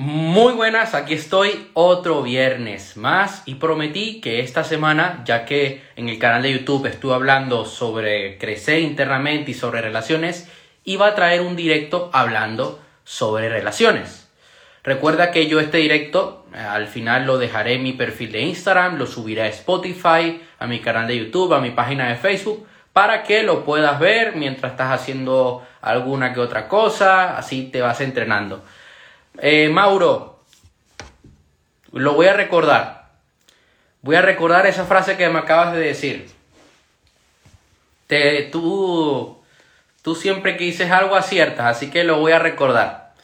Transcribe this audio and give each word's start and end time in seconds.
Muy 0.00 0.52
buenas, 0.52 0.94
aquí 0.94 1.14
estoy 1.14 1.70
otro 1.74 2.22
viernes 2.22 2.96
más 2.96 3.42
y 3.46 3.56
prometí 3.56 4.20
que 4.20 4.38
esta 4.38 4.62
semana, 4.62 5.24
ya 5.24 5.44
que 5.44 5.82
en 5.96 6.08
el 6.08 6.20
canal 6.20 6.42
de 6.42 6.52
YouTube 6.52 6.86
estuve 6.86 7.14
hablando 7.14 7.64
sobre 7.64 8.38
crecer 8.38 8.78
internamente 8.78 9.50
y 9.50 9.54
sobre 9.54 9.82
relaciones, 9.82 10.48
iba 10.84 11.08
a 11.08 11.16
traer 11.16 11.40
un 11.40 11.56
directo 11.56 12.10
hablando 12.12 12.78
sobre 13.02 13.48
relaciones. 13.48 14.30
Recuerda 14.84 15.32
que 15.32 15.48
yo 15.48 15.58
este 15.58 15.78
directo 15.78 16.46
eh, 16.54 16.58
al 16.60 16.86
final 16.86 17.26
lo 17.26 17.36
dejaré 17.36 17.72
en 17.72 17.82
mi 17.82 17.92
perfil 17.92 18.30
de 18.30 18.42
Instagram, 18.42 18.98
lo 18.98 19.06
subiré 19.08 19.42
a 19.42 19.48
Spotify, 19.48 20.40
a 20.60 20.66
mi 20.68 20.78
canal 20.78 21.08
de 21.08 21.18
YouTube, 21.18 21.54
a 21.54 21.60
mi 21.60 21.72
página 21.72 22.08
de 22.08 22.14
Facebook, 22.14 22.68
para 22.92 23.24
que 23.24 23.42
lo 23.42 23.64
puedas 23.64 23.98
ver 23.98 24.36
mientras 24.36 24.70
estás 24.70 24.92
haciendo 24.92 25.66
alguna 25.80 26.32
que 26.32 26.38
otra 26.38 26.68
cosa, 26.68 27.36
así 27.36 27.64
te 27.64 27.80
vas 27.80 28.00
entrenando. 28.00 28.62
Eh, 29.40 29.68
Mauro, 29.68 30.44
lo 31.92 32.14
voy 32.14 32.26
a 32.26 32.32
recordar. 32.32 33.10
Voy 34.02 34.16
a 34.16 34.22
recordar 34.22 34.66
esa 34.66 34.84
frase 34.84 35.16
que 35.16 35.28
me 35.28 35.38
acabas 35.38 35.74
de 35.74 35.80
decir. 35.80 36.30
Te, 38.06 38.42
tú, 38.44 39.38
tú 40.02 40.14
siempre 40.14 40.56
que 40.56 40.64
dices 40.64 40.90
algo 40.90 41.14
aciertas, 41.14 41.66
así 41.76 41.90
que 41.90 42.04
lo 42.04 42.18
voy 42.18 42.32
a 42.32 42.38
recordar. 42.38 43.14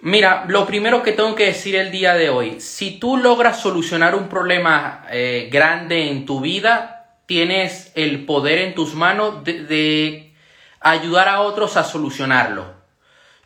Mira, 0.00 0.44
lo 0.48 0.66
primero 0.66 1.02
que 1.02 1.12
tengo 1.12 1.34
que 1.34 1.46
decir 1.46 1.76
el 1.76 1.90
día 1.90 2.14
de 2.14 2.30
hoy, 2.30 2.60
si 2.60 2.98
tú 2.98 3.16
logras 3.16 3.60
solucionar 3.60 4.14
un 4.14 4.28
problema 4.28 5.04
eh, 5.10 5.48
grande 5.52 6.08
en 6.08 6.24
tu 6.24 6.40
vida, 6.40 7.16
tienes 7.26 7.92
el 7.94 8.24
poder 8.24 8.60
en 8.60 8.74
tus 8.74 8.94
manos 8.94 9.44
de 9.44 10.34
ayudar 10.80 11.28
a 11.28 11.40
otros 11.40 11.76
a 11.76 11.84
solucionarlo. 11.84 12.77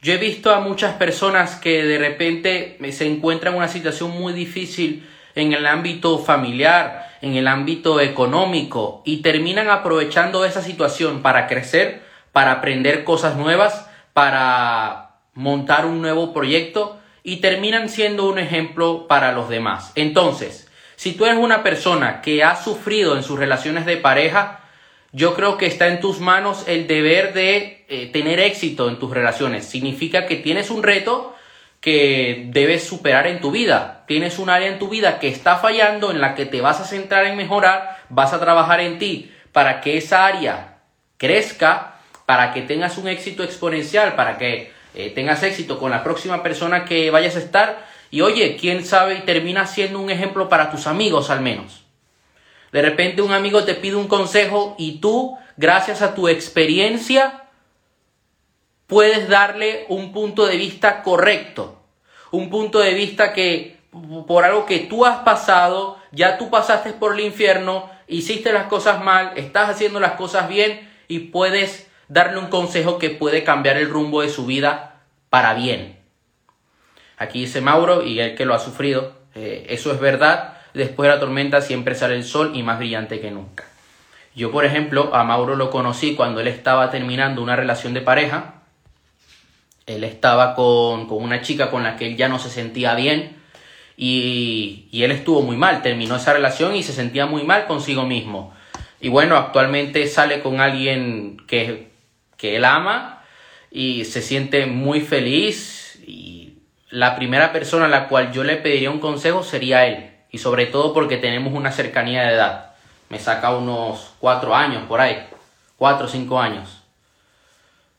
Yo 0.02 0.12
he 0.12 0.18
visto 0.18 0.52
a 0.52 0.58
muchas 0.58 0.94
personas 0.94 1.54
que 1.54 1.84
de 1.84 1.96
repente 1.96 2.76
se 2.90 3.06
encuentran 3.06 3.54
en 3.54 3.58
una 3.58 3.68
situación 3.68 4.10
muy 4.10 4.32
difícil 4.32 5.08
en 5.36 5.52
el 5.52 5.64
ámbito 5.64 6.18
familiar, 6.18 7.16
en 7.22 7.36
el 7.36 7.46
ámbito 7.46 8.00
económico 8.00 9.02
y 9.04 9.18
terminan 9.18 9.70
aprovechando 9.70 10.44
esa 10.44 10.60
situación 10.60 11.22
para 11.22 11.46
crecer, 11.46 12.02
para 12.32 12.50
aprender 12.50 13.04
cosas 13.04 13.36
nuevas, 13.36 13.88
para 14.12 15.18
montar 15.34 15.86
un 15.86 16.02
nuevo 16.02 16.32
proyecto 16.32 16.98
y 17.22 17.36
terminan 17.36 17.88
siendo 17.88 18.28
un 18.28 18.40
ejemplo 18.40 19.06
para 19.06 19.30
los 19.30 19.48
demás. 19.48 19.92
Entonces, 19.94 20.68
si 20.96 21.12
tú 21.12 21.26
eres 21.26 21.38
una 21.38 21.62
persona 21.62 22.22
que 22.22 22.42
ha 22.42 22.56
sufrido 22.56 23.16
en 23.16 23.22
sus 23.22 23.38
relaciones 23.38 23.86
de 23.86 23.98
pareja, 23.98 24.61
yo 25.12 25.34
creo 25.34 25.58
que 25.58 25.66
está 25.66 25.88
en 25.88 26.00
tus 26.00 26.20
manos 26.20 26.64
el 26.66 26.86
deber 26.86 27.34
de 27.34 27.84
eh, 27.88 28.06
tener 28.12 28.40
éxito 28.40 28.88
en 28.88 28.98
tus 28.98 29.10
relaciones. 29.10 29.66
Significa 29.66 30.26
que 30.26 30.36
tienes 30.36 30.70
un 30.70 30.82
reto 30.82 31.36
que 31.82 32.46
debes 32.48 32.84
superar 32.84 33.26
en 33.26 33.40
tu 33.40 33.50
vida. 33.50 34.04
Tienes 34.06 34.38
un 34.38 34.48
área 34.48 34.68
en 34.68 34.78
tu 34.78 34.88
vida 34.88 35.18
que 35.18 35.28
está 35.28 35.56
fallando, 35.56 36.10
en 36.10 36.20
la 36.20 36.34
que 36.34 36.46
te 36.46 36.62
vas 36.62 36.80
a 36.80 36.84
centrar 36.84 37.26
en 37.26 37.36
mejorar, 37.36 37.98
vas 38.08 38.32
a 38.32 38.40
trabajar 38.40 38.80
en 38.80 38.98
ti 38.98 39.30
para 39.52 39.82
que 39.82 39.98
esa 39.98 40.24
área 40.24 40.78
crezca, 41.18 41.96
para 42.24 42.54
que 42.54 42.62
tengas 42.62 42.96
un 42.96 43.08
éxito 43.08 43.42
exponencial, 43.42 44.14
para 44.14 44.38
que 44.38 44.72
eh, 44.94 45.10
tengas 45.10 45.42
éxito 45.42 45.78
con 45.78 45.90
la 45.90 46.02
próxima 46.02 46.42
persona 46.42 46.86
que 46.86 47.10
vayas 47.10 47.36
a 47.36 47.40
estar. 47.40 47.86
Y 48.10 48.22
oye, 48.22 48.56
quién 48.58 48.84
sabe 48.84 49.16
termina 49.16 49.66
siendo 49.66 50.00
un 50.00 50.08
ejemplo 50.08 50.48
para 50.48 50.70
tus 50.70 50.86
amigos 50.86 51.28
al 51.28 51.42
menos. 51.42 51.81
De 52.72 52.80
repente 52.80 53.20
un 53.20 53.32
amigo 53.32 53.64
te 53.64 53.74
pide 53.74 53.96
un 53.96 54.08
consejo 54.08 54.74
y 54.78 54.98
tú, 54.98 55.36
gracias 55.58 56.00
a 56.00 56.14
tu 56.14 56.28
experiencia, 56.28 57.44
puedes 58.86 59.28
darle 59.28 59.84
un 59.90 60.12
punto 60.12 60.46
de 60.46 60.56
vista 60.56 61.02
correcto. 61.02 61.78
Un 62.30 62.48
punto 62.48 62.78
de 62.78 62.94
vista 62.94 63.34
que 63.34 63.76
por 64.26 64.44
algo 64.44 64.64
que 64.64 64.78
tú 64.78 65.04
has 65.04 65.18
pasado, 65.18 65.98
ya 66.12 66.38
tú 66.38 66.48
pasaste 66.48 66.94
por 66.94 67.12
el 67.12 67.20
infierno, 67.20 67.90
hiciste 68.08 68.54
las 68.54 68.64
cosas 68.68 69.04
mal, 69.04 69.32
estás 69.36 69.68
haciendo 69.68 70.00
las 70.00 70.12
cosas 70.12 70.48
bien 70.48 70.90
y 71.08 71.18
puedes 71.18 71.90
darle 72.08 72.38
un 72.38 72.46
consejo 72.46 72.98
que 72.98 73.10
puede 73.10 73.44
cambiar 73.44 73.76
el 73.76 73.90
rumbo 73.90 74.22
de 74.22 74.30
su 74.30 74.46
vida 74.46 75.02
para 75.28 75.52
bien. 75.52 75.98
Aquí 77.18 77.40
dice 77.40 77.60
Mauro 77.60 78.02
y 78.02 78.18
él 78.20 78.34
que 78.34 78.46
lo 78.46 78.54
ha 78.54 78.58
sufrido, 78.58 79.14
eh, 79.34 79.66
eso 79.68 79.92
es 79.92 80.00
verdad 80.00 80.51
después 80.74 81.08
de 81.08 81.14
la 81.14 81.20
tormenta 81.20 81.60
siempre 81.60 81.94
sale 81.94 82.16
el 82.16 82.24
sol 82.24 82.52
y 82.54 82.62
más 82.62 82.78
brillante 82.78 83.20
que 83.20 83.30
nunca. 83.30 83.64
Yo, 84.34 84.50
por 84.50 84.64
ejemplo, 84.64 85.14
a 85.14 85.24
Mauro 85.24 85.56
lo 85.56 85.70
conocí 85.70 86.14
cuando 86.14 86.40
él 86.40 86.48
estaba 86.48 86.90
terminando 86.90 87.42
una 87.42 87.56
relación 87.56 87.92
de 87.92 88.00
pareja. 88.00 88.54
Él 89.86 90.04
estaba 90.04 90.54
con, 90.54 91.10
una 91.10 91.42
chica 91.42 91.70
con 91.70 91.82
la 91.82 91.96
que 91.96 92.06
él 92.06 92.16
ya 92.16 92.28
no 92.28 92.38
se 92.38 92.48
sentía 92.48 92.94
bien 92.94 93.36
y, 93.96 94.86
y, 94.90 95.02
él 95.02 95.10
estuvo 95.10 95.42
muy 95.42 95.56
mal. 95.56 95.82
Terminó 95.82 96.16
esa 96.16 96.32
relación 96.32 96.74
y 96.74 96.82
se 96.82 96.94
sentía 96.94 97.26
muy 97.26 97.42
mal 97.42 97.66
consigo 97.66 98.06
mismo. 98.06 98.54
Y 99.00 99.08
bueno, 99.08 99.36
actualmente 99.36 100.06
sale 100.06 100.40
con 100.40 100.60
alguien 100.60 101.36
que, 101.46 101.90
que 102.38 102.56
él 102.56 102.64
ama 102.64 103.22
y 103.70 104.06
se 104.06 104.22
siente 104.22 104.64
muy 104.64 105.02
feliz. 105.02 106.00
Y 106.06 106.54
la 106.88 107.16
primera 107.16 107.52
persona 107.52 107.84
a 107.84 107.88
la 107.88 108.08
cual 108.08 108.32
yo 108.32 108.44
le 108.44 108.56
pediría 108.56 108.90
un 108.90 109.00
consejo 109.00 109.42
sería 109.42 109.86
él 109.86 110.11
y 110.32 110.38
sobre 110.38 110.66
todo 110.66 110.94
porque 110.94 111.18
tenemos 111.18 111.52
una 111.52 111.70
cercanía 111.70 112.22
de 112.22 112.34
edad. 112.34 112.70
Me 113.10 113.18
saca 113.18 113.54
unos 113.54 114.14
cuatro 114.18 114.56
años 114.56 114.84
por 114.88 115.00
ahí, 115.00 115.28
cuatro 115.76 116.06
o 116.06 116.08
cinco 116.08 116.40
años. 116.40 116.82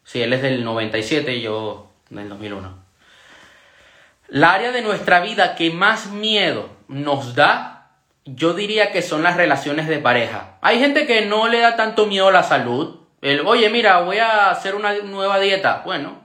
Si 0.04 0.22
él 0.22 0.34
es 0.34 0.42
del 0.42 0.66
97 0.66 1.36
y 1.36 1.42
yo 1.42 1.92
del 2.10 2.28
2001. 2.28 2.84
La 4.30 4.54
área 4.54 4.72
de 4.72 4.82
nuestra 4.82 5.20
vida 5.20 5.54
que 5.54 5.70
más 5.70 6.08
miedo 6.08 6.70
nos 6.88 7.36
da, 7.36 7.92
yo 8.26 8.56
diría 8.56 8.92
que 8.92 9.04
son 9.04 9.22
las 9.22 9.38
relaciones 9.38 9.88
de 9.88 10.00
pareja. 10.00 10.58
Hay 10.62 10.80
gente 10.80 11.06
que 11.06 11.28
no 11.28 11.48
le 11.48 11.60
da 11.60 11.76
tanto 11.76 12.08
miedo 12.08 12.30
a 12.30 12.32
la 12.32 12.44
salud. 12.44 13.00
El, 13.22 13.42
Oye, 13.42 13.70
mira, 13.70 14.00
voy 14.00 14.18
a 14.18 14.50
hacer 14.50 14.74
una 14.74 14.94
nueva 15.04 15.40
dieta. 15.40 15.84
Bueno, 15.86 16.20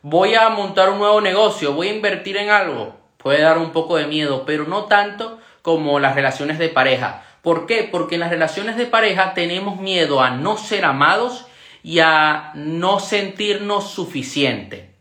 voy 0.00 0.34
a 0.34 0.48
montar 0.48 0.88
un 0.88 0.98
nuevo 0.98 1.20
negocio, 1.20 1.74
voy 1.74 1.88
a 1.88 1.94
invertir 1.94 2.38
en 2.38 2.48
algo 2.48 3.03
puede 3.24 3.40
dar 3.40 3.56
un 3.56 3.72
poco 3.72 3.96
de 3.96 4.06
miedo, 4.06 4.44
pero 4.44 4.66
no 4.66 4.84
tanto 4.84 5.40
como 5.62 5.98
las 5.98 6.14
relaciones 6.14 6.58
de 6.58 6.68
pareja. 6.68 7.24
¿Por 7.40 7.66
qué? 7.66 7.88
Porque 7.90 8.16
en 8.16 8.20
las 8.20 8.28
relaciones 8.28 8.76
de 8.76 8.84
pareja 8.84 9.32
tenemos 9.32 9.80
miedo 9.80 10.22
a 10.22 10.30
no 10.30 10.58
ser 10.58 10.84
amados 10.84 11.46
y 11.82 12.00
a 12.00 12.52
no 12.54 13.00
sentirnos 13.00 13.90
suficiente. 13.90 14.94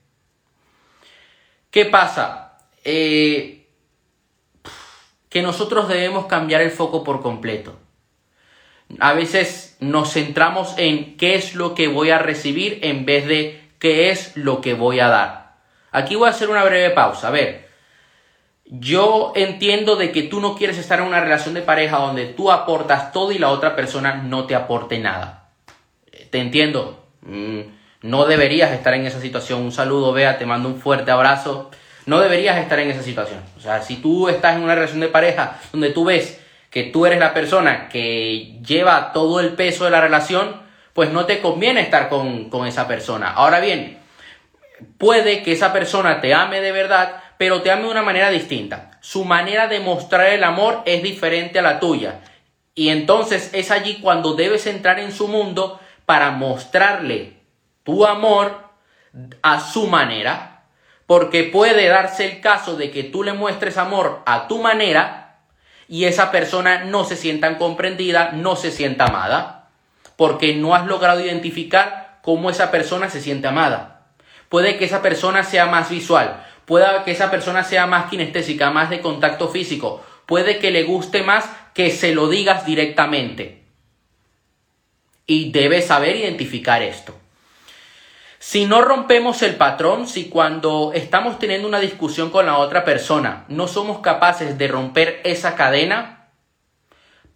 ¿Qué 1.69 1.83
pasa? 1.85 2.59
Eh, 2.85 3.67
que 5.27 5.41
nosotros 5.41 5.89
debemos 5.89 6.27
cambiar 6.27 6.61
el 6.61 6.71
foco 6.71 7.03
por 7.03 7.21
completo. 7.21 7.77
A 9.01 9.11
veces 9.11 9.75
nos 9.81 10.13
centramos 10.13 10.75
en 10.77 11.17
qué 11.17 11.35
es 11.35 11.55
lo 11.55 11.75
que 11.75 11.89
voy 11.89 12.11
a 12.11 12.19
recibir 12.19 12.79
en 12.83 13.05
vez 13.05 13.27
de 13.27 13.69
qué 13.79 14.11
es 14.11 14.37
lo 14.37 14.61
que 14.61 14.75
voy 14.75 15.01
a 15.01 15.09
dar. 15.09 15.55
Aquí 15.91 16.15
voy 16.15 16.27
a 16.27 16.31
hacer 16.31 16.49
una 16.49 16.63
breve 16.63 16.91
pausa. 16.91 17.27
A 17.27 17.31
ver, 17.31 17.72
yo 18.79 19.33
entiendo 19.35 19.95
de 19.95 20.11
que 20.11 20.23
tú 20.23 20.39
no 20.39 20.55
quieres 20.55 20.79
estar 20.79 20.99
en 20.99 21.05
una 21.05 21.19
relación 21.19 21.53
de 21.53 21.61
pareja 21.61 21.97
donde 21.97 22.25
tú 22.25 22.51
aportas 22.51 23.11
todo 23.11 23.31
y 23.31 23.37
la 23.37 23.49
otra 23.49 23.75
persona 23.75 24.15
no 24.15 24.47
te 24.47 24.55
aporte 24.55 24.97
nada. 24.97 25.49
Te 26.31 26.39
entiendo. 26.39 27.05
Mm, 27.21 27.59
no 28.01 28.25
deberías 28.25 28.71
estar 28.71 28.95
en 28.95 29.05
esa 29.05 29.21
situación. 29.21 29.61
Un 29.61 29.71
saludo, 29.71 30.11
Bea, 30.11 30.39
te 30.39 30.47
mando 30.47 30.69
un 30.69 30.81
fuerte 30.81 31.11
abrazo. 31.11 31.69
No 32.07 32.19
deberías 32.19 32.57
estar 32.57 32.79
en 32.79 32.89
esa 32.89 33.03
situación. 33.03 33.41
O 33.57 33.61
sea, 33.61 33.83
si 33.83 33.97
tú 33.97 34.27
estás 34.27 34.55
en 34.55 34.63
una 34.63 34.73
relación 34.73 35.01
de 35.01 35.07
pareja 35.07 35.59
donde 35.71 35.91
tú 35.91 36.05
ves 36.05 36.41
que 36.71 36.85
tú 36.85 37.05
eres 37.05 37.19
la 37.19 37.35
persona 37.35 37.89
que 37.89 38.57
lleva 38.65 39.13
todo 39.13 39.39
el 39.39 39.53
peso 39.53 39.85
de 39.85 39.91
la 39.91 40.01
relación, 40.01 40.63
pues 40.93 41.11
no 41.11 41.25
te 41.25 41.41
conviene 41.41 41.81
estar 41.81 42.09
con, 42.09 42.49
con 42.49 42.65
esa 42.65 42.87
persona. 42.87 43.29
Ahora 43.29 43.59
bien, 43.59 43.99
puede 44.97 45.43
que 45.43 45.51
esa 45.51 45.71
persona 45.71 46.21
te 46.21 46.33
ame 46.33 46.59
de 46.59 46.71
verdad, 46.71 47.22
pero 47.43 47.61
te 47.61 47.71
ame 47.71 47.83
de 47.83 47.89
una 47.89 48.03
manera 48.03 48.29
distinta. 48.29 48.91
Su 49.01 49.25
manera 49.25 49.67
de 49.67 49.81
mostrar 49.81 50.27
el 50.27 50.45
amor 50.45 50.81
es 50.85 51.03
diferente 51.03 51.59
a 51.59 51.61
la 51.61 51.81
tuya. 51.81 52.21
Y 52.73 52.87
entonces 52.87 53.49
es 53.51 53.69
allí 53.69 53.99
cuando 53.99 54.33
debes 54.33 54.65
entrar 54.65 54.97
en 54.97 55.11
su 55.11 55.27
mundo 55.27 55.77
para 56.05 56.31
mostrarle 56.31 57.33
tu 57.83 58.05
amor 58.05 58.69
a 59.41 59.59
su 59.59 59.87
manera. 59.87 60.63
Porque 61.05 61.43
puede 61.43 61.85
darse 61.89 62.23
el 62.31 62.39
caso 62.39 62.77
de 62.77 62.91
que 62.91 63.03
tú 63.03 63.23
le 63.23 63.33
muestres 63.33 63.77
amor 63.77 64.21
a 64.25 64.47
tu 64.47 64.61
manera 64.61 65.39
y 65.89 66.05
esa 66.05 66.31
persona 66.31 66.85
no 66.85 67.03
se 67.03 67.17
sienta 67.17 67.57
comprendida, 67.57 68.31
no 68.31 68.55
se 68.55 68.71
sienta 68.71 69.07
amada. 69.07 69.67
Porque 70.15 70.55
no 70.55 70.75
has 70.75 70.85
logrado 70.85 71.19
identificar 71.19 72.19
cómo 72.21 72.49
esa 72.49 72.71
persona 72.71 73.09
se 73.09 73.19
siente 73.19 73.49
amada. 73.49 74.05
Puede 74.47 74.77
que 74.77 74.85
esa 74.85 75.01
persona 75.01 75.43
sea 75.43 75.65
más 75.65 75.89
visual, 75.89 76.45
Puede 76.65 77.03
que 77.03 77.11
esa 77.11 77.29
persona 77.29 77.63
sea 77.63 77.87
más 77.87 78.09
kinestésica, 78.09 78.71
más 78.71 78.89
de 78.89 79.01
contacto 79.01 79.49
físico. 79.49 80.03
Puede 80.25 80.59
que 80.59 80.71
le 80.71 80.83
guste 80.83 81.23
más 81.23 81.49
que 81.73 81.91
se 81.91 82.13
lo 82.13 82.29
digas 82.29 82.65
directamente. 82.65 83.63
Y 85.25 85.51
debes 85.51 85.87
saber 85.87 86.15
identificar 86.15 86.81
esto. 86.81 87.15
Si 88.39 88.65
no 88.65 88.81
rompemos 88.81 89.41
el 89.41 89.55
patrón, 89.55 90.05
si 90.05 90.25
cuando 90.25 90.91
estamos 90.93 91.39
teniendo 91.39 91.65
una 91.65 91.79
discusión 91.79 92.29
con 92.29 92.45
la 92.45 92.57
otra 92.57 92.83
persona 92.83 93.45
no 93.47 93.69
somos 93.69 93.99
capaces 93.99 94.57
de 94.57 94.67
romper 94.67 95.21
esa 95.23 95.55
cadena, 95.55 96.27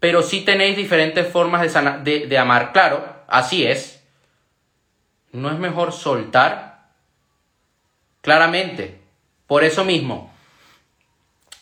pero 0.01 0.21
sí 0.21 0.41
tenéis 0.41 0.75
diferentes 0.75 1.25
formas 1.25 1.61
de, 2.03 2.27
de, 2.27 2.37
amar, 2.37 2.73
claro, 2.73 3.05
así 3.27 3.65
es. 3.65 4.03
¿No 5.31 5.49
es 5.49 5.57
mejor 5.57 5.93
soltar? 5.93 6.89
Claramente. 8.19 9.06
Por 9.47 9.63
eso 9.63 9.85
mismo, 9.85 10.33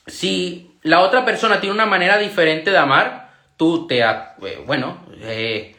si 0.07 0.75
la 0.81 1.01
otra 1.01 1.23
persona 1.23 1.59
tiene 1.59 1.75
una 1.75 1.85
manera 1.85 2.17
diferente 2.17 2.71
de 2.71 2.77
amar, 2.77 3.31
tú 3.57 3.87
te, 3.87 4.01
eh, 4.01 4.63
bueno, 4.65 4.97
eh, 5.21 5.75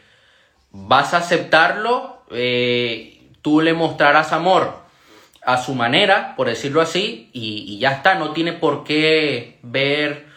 vas 0.71 1.13
a 1.13 1.17
aceptarlo. 1.17 2.23
Eh, 2.31 3.31
tú 3.41 3.61
le 3.61 3.73
mostrarás 3.73 4.33
amor 4.33 4.85
a 5.45 5.57
su 5.57 5.75
manera, 5.75 6.35
por 6.35 6.47
decirlo 6.47 6.81
así, 6.81 7.29
y, 7.31 7.79
ya 7.79 7.91
está, 7.91 8.15
no 8.15 8.31
tiene 8.31 8.51
por 8.51 8.83
qué 8.83 9.59
ver 9.63 10.27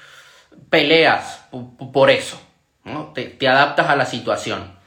peleas 0.69 1.47
por 1.93 2.11
eso, 2.11 2.41
te 3.15 3.49
adaptas 3.49 3.89
a 3.89 3.97
la 3.97 4.07
situación. 4.07 4.79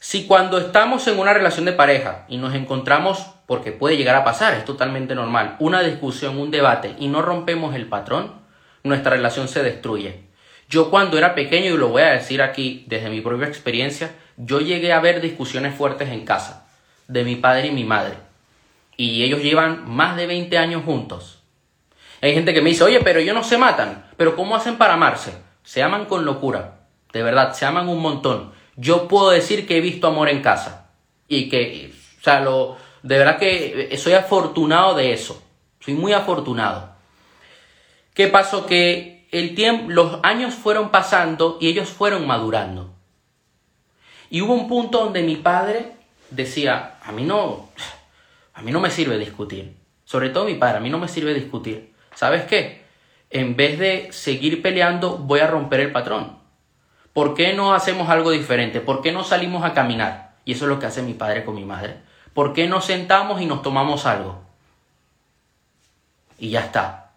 Si 0.00 0.26
cuando 0.26 0.58
estamos 0.58 1.06
en 1.06 1.18
una 1.20 1.32
relación 1.32 1.64
de 1.64 1.72
pareja 1.72 2.24
y 2.28 2.38
nos 2.38 2.54
encontramos, 2.56 3.24
porque 3.46 3.72
puede 3.72 3.96
llegar 3.96 4.16
a 4.16 4.24
pasar, 4.24 4.54
es 4.54 4.64
totalmente 4.64 5.14
normal, 5.14 5.56
una 5.60 5.80
discusión, 5.82 6.38
un 6.38 6.50
debate 6.50 6.94
y 6.98 7.08
no 7.08 7.22
rompemos 7.22 7.74
el 7.74 7.86
patrón, 7.86 8.32
nuestra 8.82 9.12
relación 9.12 9.48
se 9.48 9.62
destruye. 9.62 10.26
Yo 10.68 10.90
cuando 10.90 11.16
era 11.16 11.34
pequeño, 11.34 11.74
y 11.74 11.76
lo 11.76 11.88
voy 11.88 12.02
a 12.02 12.10
decir 12.10 12.42
aquí 12.42 12.84
desde 12.88 13.08
mi 13.08 13.20
propia 13.20 13.46
experiencia, 13.46 14.12
yo 14.36 14.60
llegué 14.60 14.92
a 14.92 15.00
ver 15.00 15.20
discusiones 15.20 15.74
fuertes 15.74 16.08
en 16.10 16.24
casa 16.24 16.66
de 17.06 17.24
mi 17.24 17.36
padre 17.36 17.68
y 17.68 17.70
mi 17.70 17.84
madre. 17.84 18.14
Y 18.96 19.22
ellos 19.22 19.42
llevan 19.42 19.88
más 19.88 20.16
de 20.16 20.26
20 20.26 20.58
años 20.58 20.84
juntos. 20.84 21.42
Hay 22.20 22.34
gente 22.34 22.54
que 22.54 22.62
me 22.62 22.70
dice, 22.70 22.82
oye, 22.82 23.00
pero 23.00 23.20
ellos 23.20 23.34
no 23.34 23.44
se 23.44 23.58
matan. 23.58 24.06
Pero 24.16 24.34
¿cómo 24.34 24.56
hacen 24.56 24.76
para 24.76 24.94
amarse? 24.94 25.34
Se 25.62 25.82
aman 25.82 26.06
con 26.06 26.24
locura. 26.24 26.78
De 27.12 27.22
verdad, 27.22 27.52
se 27.52 27.66
aman 27.66 27.88
un 27.88 28.00
montón. 28.00 28.52
Yo 28.76 29.06
puedo 29.06 29.30
decir 29.30 29.66
que 29.66 29.76
he 29.76 29.80
visto 29.80 30.08
amor 30.08 30.28
en 30.28 30.42
casa. 30.42 30.90
Y 31.28 31.48
que, 31.48 31.92
o 32.18 32.24
sea, 32.24 32.40
lo, 32.40 32.76
de 33.06 33.18
verdad 33.18 33.38
que 33.38 33.96
soy 33.98 34.14
afortunado 34.14 34.96
de 34.96 35.12
eso. 35.12 35.40
Soy 35.78 35.94
muy 35.94 36.12
afortunado. 36.12 36.90
¿Qué 38.14 38.26
pasó? 38.26 38.66
Que 38.66 39.28
el 39.30 39.54
tiempo, 39.54 39.92
los 39.92 40.18
años 40.24 40.54
fueron 40.54 40.90
pasando 40.90 41.56
y 41.60 41.68
ellos 41.68 41.88
fueron 41.88 42.26
madurando. 42.26 42.92
Y 44.28 44.40
hubo 44.40 44.54
un 44.54 44.66
punto 44.66 45.04
donde 45.04 45.22
mi 45.22 45.36
padre 45.36 45.92
decía, 46.30 46.98
a 47.00 47.12
mí 47.12 47.22
no, 47.22 47.68
a 48.54 48.62
mí 48.62 48.72
no 48.72 48.80
me 48.80 48.90
sirve 48.90 49.18
discutir. 49.18 49.76
Sobre 50.04 50.30
todo 50.30 50.44
mi 50.44 50.54
padre, 50.54 50.78
a 50.78 50.80
mí 50.80 50.90
no 50.90 50.98
me 50.98 51.06
sirve 51.06 51.32
discutir. 51.32 51.92
¿Sabes 52.12 52.44
qué? 52.44 52.82
En 53.30 53.54
vez 53.54 53.78
de 53.78 54.08
seguir 54.10 54.62
peleando, 54.62 55.16
voy 55.16 55.40
a 55.40 55.46
romper 55.46 55.78
el 55.78 55.92
patrón. 55.92 56.38
¿Por 57.12 57.34
qué 57.34 57.52
no 57.52 57.72
hacemos 57.72 58.08
algo 58.08 58.32
diferente? 58.32 58.80
¿Por 58.80 59.00
qué 59.00 59.12
no 59.12 59.22
salimos 59.22 59.64
a 59.64 59.74
caminar? 59.74 60.34
Y 60.44 60.52
eso 60.52 60.64
es 60.64 60.70
lo 60.70 60.80
que 60.80 60.86
hace 60.86 61.02
mi 61.02 61.14
padre 61.14 61.44
con 61.44 61.54
mi 61.54 61.64
madre. 61.64 61.98
¿Por 62.36 62.52
qué 62.52 62.68
no 62.68 62.82
sentamos 62.82 63.40
y 63.40 63.46
nos 63.46 63.62
tomamos 63.62 64.04
algo? 64.04 64.42
Y 66.38 66.50
ya 66.50 66.60
está. 66.60 67.12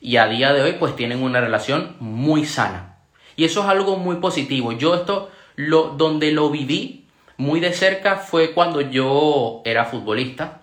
Y 0.00 0.16
a 0.16 0.26
día 0.26 0.54
de 0.54 0.62
hoy 0.62 0.72
pues 0.78 0.96
tienen 0.96 1.22
una 1.22 1.38
relación 1.38 1.96
muy 2.00 2.46
sana. 2.46 2.96
Y 3.36 3.44
eso 3.44 3.60
es 3.60 3.66
algo 3.66 3.98
muy 3.98 4.16
positivo. 4.16 4.72
Yo 4.72 4.94
esto, 4.94 5.30
lo, 5.56 5.88
donde 5.88 6.32
lo 6.32 6.48
viví, 6.48 7.04
muy 7.36 7.60
de 7.60 7.74
cerca 7.74 8.16
fue 8.16 8.54
cuando 8.54 8.80
yo 8.80 9.60
era 9.66 9.84
futbolista. 9.84 10.60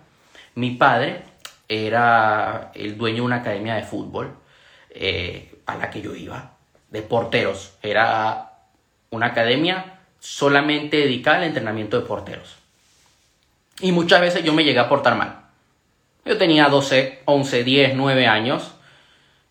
Mi 0.56 0.72
padre 0.72 1.22
era 1.68 2.72
el 2.74 2.98
dueño 2.98 3.18
de 3.18 3.22
una 3.22 3.36
academia 3.36 3.76
de 3.76 3.84
fútbol 3.84 4.34
eh, 4.90 5.60
a 5.66 5.76
la 5.76 5.90
que 5.90 6.02
yo 6.02 6.16
iba, 6.16 6.56
de 6.90 7.02
porteros. 7.02 7.74
Era 7.82 8.50
una 9.10 9.26
academia 9.26 10.00
solamente 10.18 10.96
dedicada 10.96 11.36
al 11.36 11.44
entrenamiento 11.44 12.00
de 12.00 12.06
porteros. 12.08 12.61
Y 13.82 13.90
muchas 13.90 14.20
veces 14.20 14.44
yo 14.44 14.52
me 14.52 14.62
llegué 14.62 14.78
a 14.78 14.88
portar 14.88 15.16
mal. 15.16 15.40
Yo 16.24 16.38
tenía 16.38 16.68
12, 16.68 17.22
11, 17.24 17.64
10, 17.64 17.94
9 17.96 18.26
años 18.28 18.76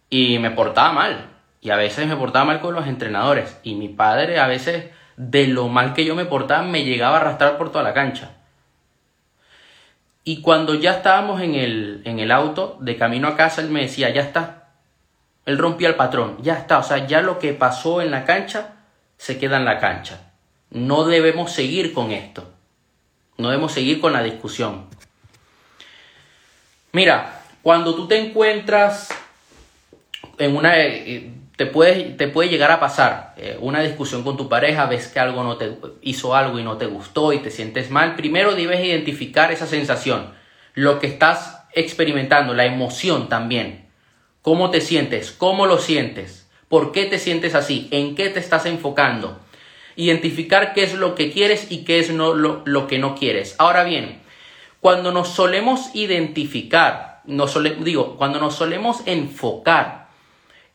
y 0.09 0.39
me 0.39 0.51
portaba 0.51 0.93
mal. 0.93 1.29
Y 1.59 1.69
a 1.69 1.75
veces 1.75 2.07
me 2.07 2.15
portaba 2.15 2.45
mal 2.45 2.61
con 2.61 2.73
los 2.73 2.87
entrenadores. 2.87 3.59
Y 3.61 3.75
mi 3.75 3.89
padre 3.89 4.39
a 4.39 4.47
veces 4.47 4.85
de 5.17 5.47
lo 5.47 5.67
mal 5.67 5.93
que 5.93 6.05
yo 6.05 6.15
me 6.15 6.23
portaba, 6.23 6.63
me 6.63 6.85
llegaba 6.85 7.17
a 7.17 7.19
arrastrar 7.19 7.57
por 7.57 7.73
toda 7.73 7.83
la 7.83 7.93
cancha. 7.93 8.31
Y 10.23 10.41
cuando 10.41 10.75
ya 10.75 10.93
estábamos 10.93 11.41
en 11.41 11.55
el, 11.55 12.01
en 12.05 12.19
el 12.19 12.31
auto, 12.31 12.77
de 12.79 12.95
camino 12.95 13.27
a 13.27 13.35
casa, 13.35 13.59
él 13.59 13.69
me 13.69 13.81
decía, 13.81 14.11
ya 14.11 14.21
está. 14.21 14.69
Él 15.45 15.57
rompía 15.57 15.89
el 15.89 15.95
patrón, 15.95 16.37
ya 16.41 16.53
está. 16.53 16.77
O 16.77 16.83
sea, 16.83 17.05
ya 17.05 17.21
lo 17.21 17.37
que 17.37 17.53
pasó 17.53 18.01
en 18.01 18.11
la 18.11 18.23
cancha, 18.23 18.75
se 19.17 19.37
queda 19.37 19.57
en 19.57 19.65
la 19.65 19.79
cancha. 19.79 20.31
No 20.69 21.03
debemos 21.03 21.51
seguir 21.51 21.93
con 21.93 22.11
esto. 22.11 22.49
No 23.41 23.49
debemos 23.49 23.73
seguir 23.73 23.99
con 23.99 24.13
la 24.13 24.23
discusión. 24.23 24.85
Mira, 26.91 27.41
cuando 27.61 27.95
tú 27.95 28.07
te 28.07 28.17
encuentras 28.17 29.09
en 30.37 30.55
una... 30.55 30.79
Eh, 30.79 31.33
te 31.57 31.67
puede, 31.67 32.05
te 32.13 32.27
puede 32.27 32.49
llegar 32.49 32.71
a 32.71 32.79
pasar 32.79 33.35
eh, 33.37 33.57
una 33.59 33.81
discusión 33.81 34.23
con 34.23 34.35
tu 34.35 34.49
pareja, 34.49 34.87
ves 34.87 35.07
que 35.07 35.19
algo 35.19 35.43
no 35.43 35.57
te 35.57 35.77
hizo 36.01 36.35
algo 36.35 36.57
y 36.57 36.63
no 36.63 36.77
te 36.77 36.87
gustó 36.87 37.33
y 37.33 37.39
te 37.39 37.51
sientes 37.51 37.91
mal. 37.91 38.15
Primero 38.15 38.55
debes 38.55 38.83
identificar 38.83 39.51
esa 39.51 39.67
sensación, 39.67 40.33
lo 40.73 40.99
que 40.99 41.07
estás 41.07 41.63
experimentando, 41.73 42.53
la 42.53 42.65
emoción 42.65 43.29
también. 43.29 43.85
¿Cómo 44.41 44.71
te 44.71 44.81
sientes? 44.81 45.31
¿Cómo 45.31 45.67
lo 45.67 45.77
sientes? 45.77 46.49
¿Por 46.67 46.91
qué 46.91 47.05
te 47.05 47.19
sientes 47.19 47.53
así? 47.53 47.89
¿En 47.91 48.15
qué 48.15 48.29
te 48.29 48.39
estás 48.39 48.65
enfocando? 48.65 49.39
Identificar 50.01 50.73
qué 50.73 50.83
es 50.83 50.93
lo 50.93 51.15
que 51.15 51.31
quieres 51.31 51.71
y 51.71 51.83
qué 51.83 51.99
es 51.99 52.11
no, 52.11 52.33
lo, 52.33 52.61
lo 52.65 52.87
que 52.87 52.99
no 52.99 53.15
quieres. 53.15 53.55
Ahora 53.57 53.83
bien, 53.83 54.21
cuando 54.79 55.11
nos 55.11 55.29
solemos 55.29 55.91
identificar, 55.93 57.21
digo, 57.25 58.17
cuando 58.17 58.39
nos 58.39 58.55
solemos 58.55 59.03
enfocar 59.05 60.09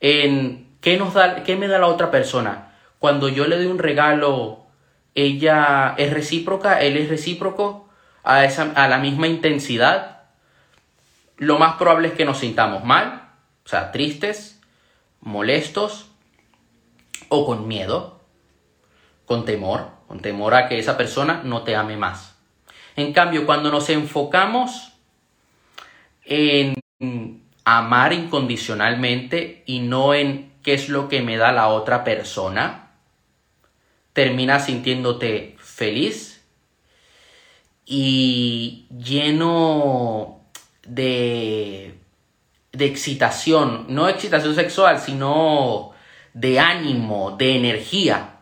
en 0.00 0.66
¿Qué, 0.86 0.96
nos 0.98 1.14
da, 1.14 1.42
¿Qué 1.42 1.56
me 1.56 1.66
da 1.66 1.80
la 1.80 1.88
otra 1.88 2.12
persona? 2.12 2.72
Cuando 3.00 3.28
yo 3.28 3.48
le 3.48 3.56
doy 3.56 3.66
un 3.66 3.80
regalo, 3.80 4.66
ella 5.16 5.96
es 5.98 6.12
recíproca, 6.12 6.80
él 6.80 6.96
es 6.96 7.08
recíproco 7.08 7.88
a, 8.22 8.44
esa, 8.44 8.70
a 8.76 8.86
la 8.86 8.98
misma 8.98 9.26
intensidad. 9.26 10.20
Lo 11.38 11.58
más 11.58 11.74
probable 11.74 12.06
es 12.06 12.14
que 12.14 12.24
nos 12.24 12.38
sintamos 12.38 12.84
mal, 12.84 13.30
o 13.64 13.68
sea, 13.68 13.90
tristes, 13.90 14.60
molestos 15.20 16.06
o 17.30 17.44
con 17.46 17.66
miedo, 17.66 18.15
con 19.26 19.44
temor, 19.44 19.90
con 20.08 20.20
temor 20.20 20.54
a 20.54 20.68
que 20.68 20.78
esa 20.78 20.96
persona 20.96 21.42
no 21.44 21.62
te 21.62 21.76
ame 21.76 21.96
más. 21.96 22.36
En 22.96 23.12
cambio, 23.12 23.44
cuando 23.44 23.70
nos 23.70 23.90
enfocamos 23.90 24.92
en 26.24 26.74
amar 27.64 28.12
incondicionalmente 28.12 29.62
y 29.66 29.80
no 29.80 30.14
en 30.14 30.52
qué 30.62 30.74
es 30.74 30.88
lo 30.88 31.08
que 31.08 31.20
me 31.20 31.36
da 31.36 31.52
la 31.52 31.68
otra 31.68 32.04
persona, 32.04 32.92
terminas 34.12 34.66
sintiéndote 34.66 35.56
feliz 35.58 36.42
y 37.84 38.86
lleno 38.90 40.40
de, 40.86 41.98
de 42.72 42.86
excitación, 42.86 43.86
no 43.88 44.08
excitación 44.08 44.54
sexual, 44.54 45.00
sino 45.00 45.92
de 46.32 46.60
ánimo, 46.60 47.32
de 47.32 47.56
energía. 47.56 48.35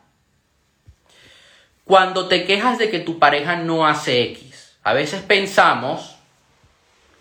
Cuando 1.84 2.28
te 2.28 2.44
quejas 2.44 2.78
de 2.78 2.90
que 2.90 2.98
tu 2.98 3.18
pareja 3.18 3.56
no 3.56 3.86
hace 3.86 4.22
X, 4.22 4.76
a 4.82 4.92
veces 4.92 5.22
pensamos 5.22 6.16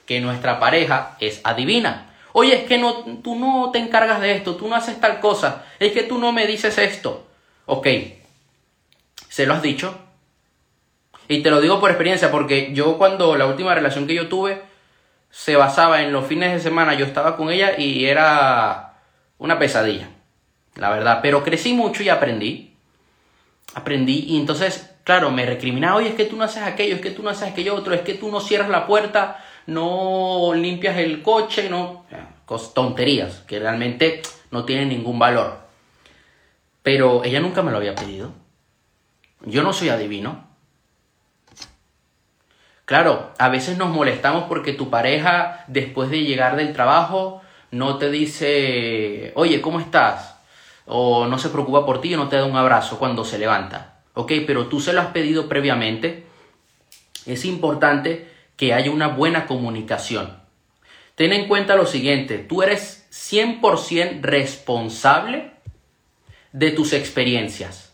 que 0.05 0.21
nuestra 0.21 0.59
pareja 0.59 1.17
es 1.19 1.41
adivina 1.43 2.13
Oye, 2.33 2.55
es 2.55 2.63
que 2.63 2.79
no, 2.79 2.95
tú 3.23 3.35
no 3.35 3.69
te 3.71 3.77
encargas 3.77 4.19
de 4.19 4.35
esto, 4.35 4.55
tú 4.55 4.67
no 4.67 4.75
haces 4.75 4.99
tal 4.99 5.19
cosa, 5.19 5.65
es 5.79 5.91
que 5.91 6.01
tú 6.01 6.17
no 6.17 6.31
me 6.31 6.47
dices 6.47 6.79
esto. 6.79 7.27
Ok, 7.67 7.87
¿se 9.29 9.45
lo 9.45 9.53
has 9.53 9.61
dicho? 9.61 9.95
Y 11.27 11.43
te 11.43 11.51
lo 11.51 11.61
digo 11.61 11.79
por 11.79 11.91
experiencia, 11.91 12.31
porque 12.31 12.73
yo 12.73 12.97
cuando 12.97 13.37
la 13.37 13.45
última 13.45 13.75
relación 13.75 14.07
que 14.07 14.15
yo 14.15 14.27
tuve 14.27 14.63
se 15.29 15.55
basaba 15.55 16.01
en 16.01 16.11
los 16.11 16.25
fines 16.25 16.51
de 16.51 16.59
semana, 16.59 16.95
yo 16.95 17.05
estaba 17.05 17.37
con 17.37 17.51
ella 17.51 17.77
y 17.77 18.05
era 18.05 18.95
una 19.37 19.59
pesadilla, 19.59 20.09
la 20.75 20.89
verdad. 20.89 21.19
Pero 21.21 21.43
crecí 21.43 21.73
mucho 21.73 22.01
y 22.01 22.09
aprendí. 22.09 22.72
Aprendí 23.75 24.25
y 24.27 24.37
entonces, 24.37 24.95
claro, 25.03 25.31
me 25.31 25.45
recriminaba, 25.45 25.95
oye, 25.95 26.09
es 26.09 26.15
que 26.15 26.25
tú 26.25 26.35
no 26.37 26.43
haces 26.43 26.63
aquello, 26.63 26.95
es 26.95 27.01
que 27.01 27.11
tú 27.11 27.23
no 27.23 27.29
haces 27.29 27.49
aquello 27.49 27.75
otro, 27.75 27.93
es 27.93 28.01
que 28.01 28.13
tú 28.13 28.29
no 28.29 28.39
cierras 28.39 28.69
la 28.69 28.85
puerta 28.85 29.43
no 29.65 30.53
limpias 30.53 30.97
el 30.97 31.21
coche, 31.21 31.69
no, 31.69 32.05
tonterías 32.73 33.39
que 33.47 33.59
realmente 33.59 34.21
no 34.51 34.65
tienen 34.65 34.89
ningún 34.89 35.17
valor. 35.17 35.59
Pero 36.81 37.23
ella 37.23 37.39
nunca 37.39 37.63
me 37.63 37.71
lo 37.71 37.77
había 37.77 37.95
pedido. 37.95 38.31
Yo 39.41 39.63
no 39.63 39.73
soy 39.73 39.89
adivino. 39.89 40.45
Claro, 42.85 43.31
a 43.37 43.49
veces 43.49 43.77
nos 43.77 43.89
molestamos 43.89 44.43
porque 44.43 44.73
tu 44.73 44.89
pareja 44.89 45.63
después 45.67 46.09
de 46.09 46.23
llegar 46.23 46.57
del 46.57 46.73
trabajo 46.73 47.41
no 47.71 47.97
te 47.97 48.11
dice, 48.11 49.31
oye, 49.35 49.61
¿cómo 49.61 49.79
estás? 49.79 50.32
O 50.85 51.27
no 51.27 51.37
se 51.37 51.49
preocupa 51.49 51.85
por 51.85 52.01
ti 52.01 52.13
o 52.13 52.17
no 52.17 52.29
te 52.29 52.35
da 52.35 52.45
un 52.45 52.55
abrazo 52.55 52.99
cuando 52.99 53.25
se 53.25 53.39
levanta. 53.39 54.01
Ok, 54.13 54.31
pero 54.45 54.67
tú 54.67 54.79
se 54.79 54.93
lo 54.93 55.01
has 55.01 55.07
pedido 55.07 55.47
previamente. 55.47 56.25
Es 57.25 57.45
importante 57.45 58.29
que 58.57 58.73
haya 58.73 58.91
una 58.91 59.07
buena 59.07 59.45
comunicación. 59.45 60.37
Ten 61.15 61.33
en 61.33 61.47
cuenta 61.47 61.75
lo 61.75 61.85
siguiente, 61.85 62.39
tú 62.39 62.63
eres 62.63 63.07
100% 63.11 64.21
responsable 64.21 65.51
de 66.51 66.71
tus 66.71 66.93
experiencias. 66.93 67.93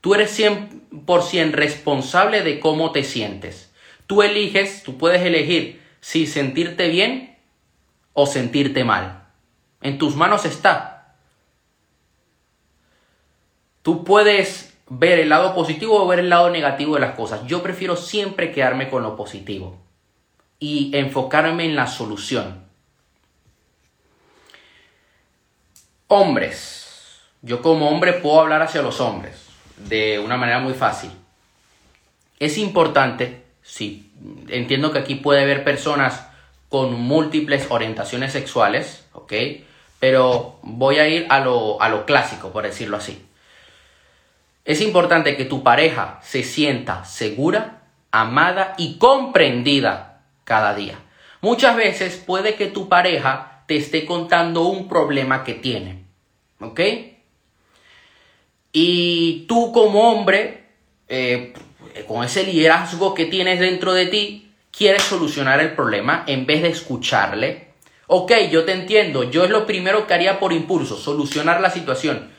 Tú 0.00 0.14
eres 0.14 0.38
100% 0.38 1.52
responsable 1.52 2.42
de 2.42 2.58
cómo 2.58 2.90
te 2.90 3.04
sientes. 3.04 3.72
Tú 4.06 4.22
eliges, 4.22 4.82
tú 4.82 4.98
puedes 4.98 5.22
elegir 5.22 5.80
si 6.00 6.26
sentirte 6.26 6.88
bien 6.88 7.38
o 8.12 8.26
sentirte 8.26 8.84
mal. 8.84 9.28
En 9.80 9.98
tus 9.98 10.16
manos 10.16 10.44
está. 10.44 10.91
Tú 13.82 14.04
puedes 14.04 14.72
ver 14.88 15.18
el 15.18 15.28
lado 15.28 15.54
positivo 15.54 16.02
o 16.02 16.06
ver 16.06 16.20
el 16.20 16.30
lado 16.30 16.50
negativo 16.50 16.94
de 16.94 17.00
las 17.00 17.14
cosas. 17.14 17.46
Yo 17.46 17.62
prefiero 17.62 17.96
siempre 17.96 18.52
quedarme 18.52 18.88
con 18.88 19.02
lo 19.02 19.16
positivo 19.16 19.78
y 20.58 20.96
enfocarme 20.96 21.64
en 21.64 21.74
la 21.74 21.86
solución. 21.86 22.62
Hombres. 26.08 27.20
Yo 27.40 27.60
como 27.60 27.88
hombre 27.88 28.12
puedo 28.12 28.40
hablar 28.40 28.62
hacia 28.62 28.82
los 28.82 29.00
hombres 29.00 29.46
de 29.76 30.20
una 30.20 30.36
manera 30.36 30.60
muy 30.60 30.74
fácil. 30.74 31.10
Es 32.38 32.58
importante, 32.58 33.42
sí, 33.62 34.12
entiendo 34.48 34.92
que 34.92 35.00
aquí 35.00 35.16
puede 35.16 35.42
haber 35.42 35.64
personas 35.64 36.26
con 36.68 36.92
múltiples 36.94 37.66
orientaciones 37.70 38.32
sexuales, 38.32 39.06
¿ok? 39.12 39.32
Pero 39.98 40.58
voy 40.62 40.98
a 40.98 41.08
ir 41.08 41.26
a 41.30 41.40
lo, 41.40 41.80
a 41.80 41.88
lo 41.88 42.06
clásico, 42.06 42.50
por 42.52 42.64
decirlo 42.64 42.98
así. 42.98 43.26
Es 44.64 44.80
importante 44.80 45.36
que 45.36 45.44
tu 45.44 45.62
pareja 45.62 46.20
se 46.22 46.44
sienta 46.44 47.04
segura, 47.04 47.82
amada 48.10 48.74
y 48.78 48.98
comprendida 48.98 50.22
cada 50.44 50.74
día. 50.74 50.98
Muchas 51.40 51.76
veces 51.76 52.16
puede 52.16 52.54
que 52.54 52.66
tu 52.66 52.88
pareja 52.88 53.64
te 53.66 53.76
esté 53.76 54.06
contando 54.06 54.62
un 54.66 54.88
problema 54.88 55.42
que 55.42 55.54
tiene, 55.54 56.04
¿ok? 56.60 56.80
Y 58.72 59.44
tú 59.48 59.72
como 59.72 60.12
hombre, 60.12 60.64
eh, 61.08 61.52
con 62.06 62.24
ese 62.24 62.44
liderazgo 62.44 63.14
que 63.14 63.26
tienes 63.26 63.60
dentro 63.60 63.92
de 63.92 64.06
ti, 64.06 64.52
quieres 64.70 65.02
solucionar 65.02 65.60
el 65.60 65.74
problema 65.74 66.24
en 66.26 66.46
vez 66.46 66.62
de 66.62 66.68
escucharle. 66.68 67.72
Ok, 68.06 68.32
yo 68.50 68.64
te 68.64 68.72
entiendo, 68.72 69.30
yo 69.30 69.44
es 69.44 69.50
lo 69.50 69.66
primero 69.66 70.06
que 70.06 70.14
haría 70.14 70.38
por 70.38 70.52
impulso, 70.52 70.96
solucionar 70.96 71.60
la 71.60 71.70
situación. 71.70 72.30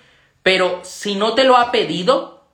Pero 0.44 0.82
si 0.84 1.16
no 1.16 1.34
te 1.34 1.46
lo 1.46 1.58
ha 1.58 1.72
pedido, 1.72 2.46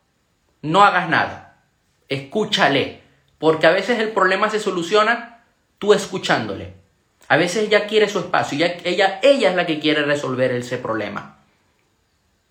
no 0.62 0.84
hagas 0.84 1.10
nada. 1.10 1.64
Escúchale, 2.08 3.02
porque 3.40 3.68
a 3.68 3.72
veces 3.72 4.00
el 4.00 4.12
problema 4.12 4.50
se 4.50 4.60
soluciona 4.60 5.44
tú 5.80 5.94
escuchándole. 5.94 6.74
A 7.28 7.38
veces 7.38 7.68
ella 7.68 7.88
quiere 7.88 8.10
su 8.10 8.20
espacio, 8.20 8.66
ella, 8.84 9.20
ella 9.22 9.50
es 9.50 9.56
la 9.56 9.66
que 9.66 9.80
quiere 9.80 10.04
resolver 10.04 10.52
ese 10.52 10.78
problema. 10.78 11.38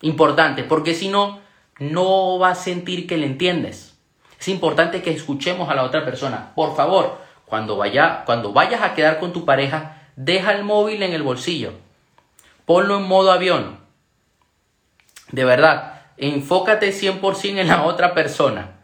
Importante, 0.01 0.63
porque 0.63 0.95
si 0.95 1.09
no, 1.09 1.41
no 1.79 2.39
va 2.39 2.51
a 2.51 2.55
sentir 2.55 3.07
que 3.07 3.17
le 3.17 3.25
entiendes. 3.25 3.97
Es 4.39 4.47
importante 4.47 5.01
que 5.01 5.11
escuchemos 5.11 5.69
a 5.69 5.75
la 5.75 5.83
otra 5.83 6.05
persona. 6.05 6.53
Por 6.55 6.75
favor, 6.75 7.17
cuando, 7.45 7.75
vaya, 7.75 8.23
cuando 8.25 8.53
vayas 8.53 8.81
a 8.81 8.93
quedar 8.93 9.19
con 9.19 9.33
tu 9.33 9.43
pareja, 9.43 10.03
deja 10.15 10.53
el 10.53 10.63
móvil 10.63 11.03
en 11.03 11.13
el 11.13 11.23
bolsillo. 11.23 11.73
Ponlo 12.65 12.97
en 12.97 13.03
modo 13.03 13.31
avión. 13.31 13.78
De 15.31 15.45
verdad, 15.45 16.01
enfócate 16.17 16.91
100% 16.91 17.59
en 17.59 17.67
la 17.67 17.83
otra 17.83 18.13
persona. 18.13 18.77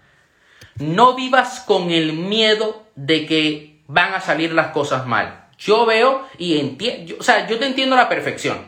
No 0.78 1.16
vivas 1.16 1.62
con 1.62 1.92
el 1.92 2.14
miedo 2.14 2.84
de 2.96 3.26
que 3.26 3.82
van 3.88 4.14
a 4.14 4.22
salir 4.22 4.54
las 4.54 4.68
cosas 4.68 5.06
mal. 5.06 5.48
Yo 5.58 5.86
veo 5.86 6.28
y 6.38 6.60
entiendo, 6.60 7.16
o 7.20 7.24
sea, 7.24 7.48
yo 7.48 7.58
te 7.60 7.66
entiendo 7.66 7.96
a 7.96 8.00
la 8.00 8.10
perfección. 8.10 8.68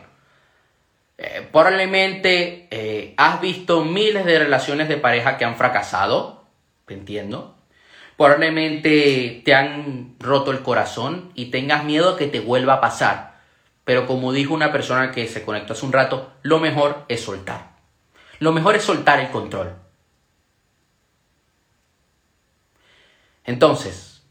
Eh, 1.18 1.46
probablemente 1.50 2.68
eh, 2.70 3.14
has 3.16 3.40
visto 3.40 3.84
miles 3.84 4.24
de 4.24 4.38
relaciones 4.38 4.88
de 4.88 4.96
pareja 4.96 5.36
que 5.36 5.44
han 5.44 5.56
fracasado, 5.56 6.44
entiendo. 6.88 7.56
Probablemente 8.16 9.42
te 9.44 9.54
han 9.54 10.16
roto 10.18 10.50
el 10.50 10.62
corazón 10.62 11.30
y 11.34 11.46
tengas 11.46 11.84
miedo 11.84 12.16
que 12.16 12.26
te 12.26 12.40
vuelva 12.40 12.74
a 12.74 12.80
pasar. 12.80 13.38
Pero 13.84 14.06
como 14.06 14.32
dijo 14.32 14.54
una 14.54 14.72
persona 14.72 15.12
que 15.12 15.26
se 15.28 15.44
conectó 15.44 15.72
hace 15.72 15.86
un 15.86 15.92
rato, 15.92 16.32
lo 16.42 16.58
mejor 16.58 17.04
es 17.08 17.22
soltar. 17.22 17.67
Lo 18.38 18.52
mejor 18.52 18.76
es 18.76 18.84
soltar 18.84 19.20
el 19.20 19.30
control. 19.30 19.74
Entonces, 23.44 24.22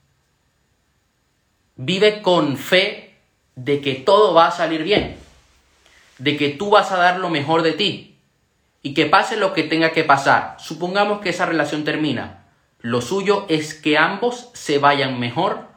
vive 1.75 2.21
con 2.21 2.57
fe 2.57 3.19
de 3.55 3.81
que 3.81 3.95
todo 3.95 4.33
va 4.33 4.47
a 4.47 4.51
salir 4.51 4.83
bien 4.83 5.17
de 6.17 6.37
que 6.37 6.49
tú 6.49 6.69
vas 6.69 6.91
a 6.91 6.97
dar 6.97 7.19
lo 7.19 7.29
mejor 7.29 7.61
de 7.61 7.73
ti 7.73 8.15
y 8.81 8.93
que 8.93 9.05
pase 9.05 9.37
lo 9.37 9.53
que 9.53 9.63
tenga 9.63 9.91
que 9.91 10.03
pasar. 10.03 10.57
Supongamos 10.59 11.21
que 11.21 11.29
esa 11.29 11.45
relación 11.45 11.83
termina. 11.83 12.45
Lo 12.79 13.01
suyo 13.01 13.45
es 13.49 13.73
que 13.73 13.97
ambos 13.97 14.49
se 14.53 14.79
vayan 14.79 15.19
mejor 15.19 15.67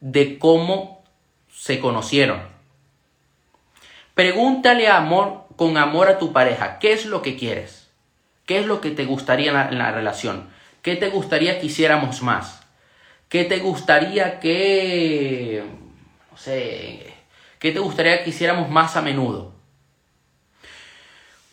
de 0.00 0.38
cómo 0.38 1.02
se 1.50 1.80
conocieron. 1.80 2.40
Pregúntale 4.14 4.88
amor, 4.88 5.39
con 5.60 5.76
amor 5.76 6.08
a 6.08 6.18
tu 6.18 6.32
pareja, 6.32 6.78
¿qué 6.78 6.94
es 6.94 7.04
lo 7.04 7.20
que 7.20 7.36
quieres? 7.36 7.90
¿Qué 8.46 8.60
es 8.60 8.64
lo 8.64 8.80
que 8.80 8.92
te 8.92 9.04
gustaría 9.04 9.50
en 9.68 9.76
la, 9.76 9.92
relación? 9.92 10.48
¿Qué 10.80 10.96
te 10.96 11.10
gustaría 11.10 11.60
que 11.60 11.66
hiciéramos 11.66 12.22
más? 12.22 12.62
¿Qué 13.28 13.44
te 13.44 13.58
gustaría 13.58 14.40
que... 14.40 15.62
no 16.30 16.36
sé, 16.38 17.12
¿Qué 17.58 17.72
te 17.72 17.78
gustaría 17.78 18.24
que 18.24 18.30
hiciéramos 18.30 18.70
más 18.70 18.96
a 18.96 19.02
menudo? 19.02 19.52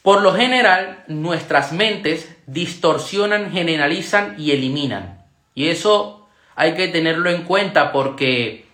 Por 0.03 0.21
lo 0.21 0.33
general, 0.33 1.03
nuestras 1.09 1.73
mentes 1.73 2.33
distorsionan, 2.45 3.51
generalizan 3.51 4.35
y 4.37 4.51
eliminan. 4.51 5.25
Y 5.53 5.67
eso 5.67 6.29
hay 6.55 6.75
que 6.75 6.87
tenerlo 6.87 7.29
en 7.29 7.43
cuenta 7.43 7.91
porque 7.91 8.67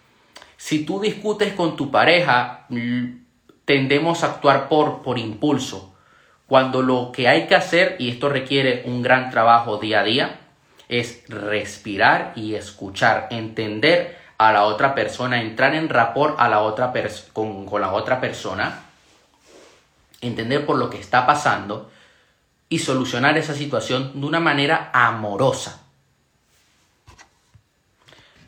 si 0.58 0.86
tú 0.86 1.00
discutes 1.00 1.54
con 1.54 1.75
tu 1.75 1.90
pareja, 1.90 2.68
tendemos 3.65 4.24
a 4.24 4.27
actuar 4.27 4.70
por, 4.70 5.01
por 5.01 5.17
impulso. 5.17 5.93
Cuando 6.48 6.82
lo 6.82 7.12
que 7.12 7.27
hay 7.27 7.48
que 7.48 7.55
hacer, 7.55 7.96
y 8.00 8.10
esto 8.10 8.29
requiere 8.29 8.84
un 8.86 9.01
gran 9.01 9.29
trabajo 9.32 9.77
día 9.77 10.01
a 10.01 10.03
día, 10.03 10.39
es 10.89 11.24
respirar 11.27 12.34
y 12.36 12.55
escuchar, 12.55 13.27
entender 13.32 14.17
a 14.38 14.51
la 14.51 14.65
otra 14.65 14.93
persona, 14.93 15.41
entrar 15.41 15.74
en 15.74 15.89
rapport 15.89 16.39
a 16.39 16.50
la 16.50 16.60
otra 16.60 16.91
con, 17.32 17.65
con 17.65 17.82
la 17.82 17.93
otra 17.93 18.20
persona, 18.20 18.84
entender 20.22 20.65
por 20.65 20.77
lo 20.77 20.89
que 20.89 21.00
está 21.00 21.25
pasando 21.25 21.89
y 22.70 22.79
solucionar 22.79 23.38
esa 23.38 23.53
situación 23.53 24.20
de 24.20 24.25
una 24.25 24.39
manera 24.39 24.89
amorosa. 24.93 25.82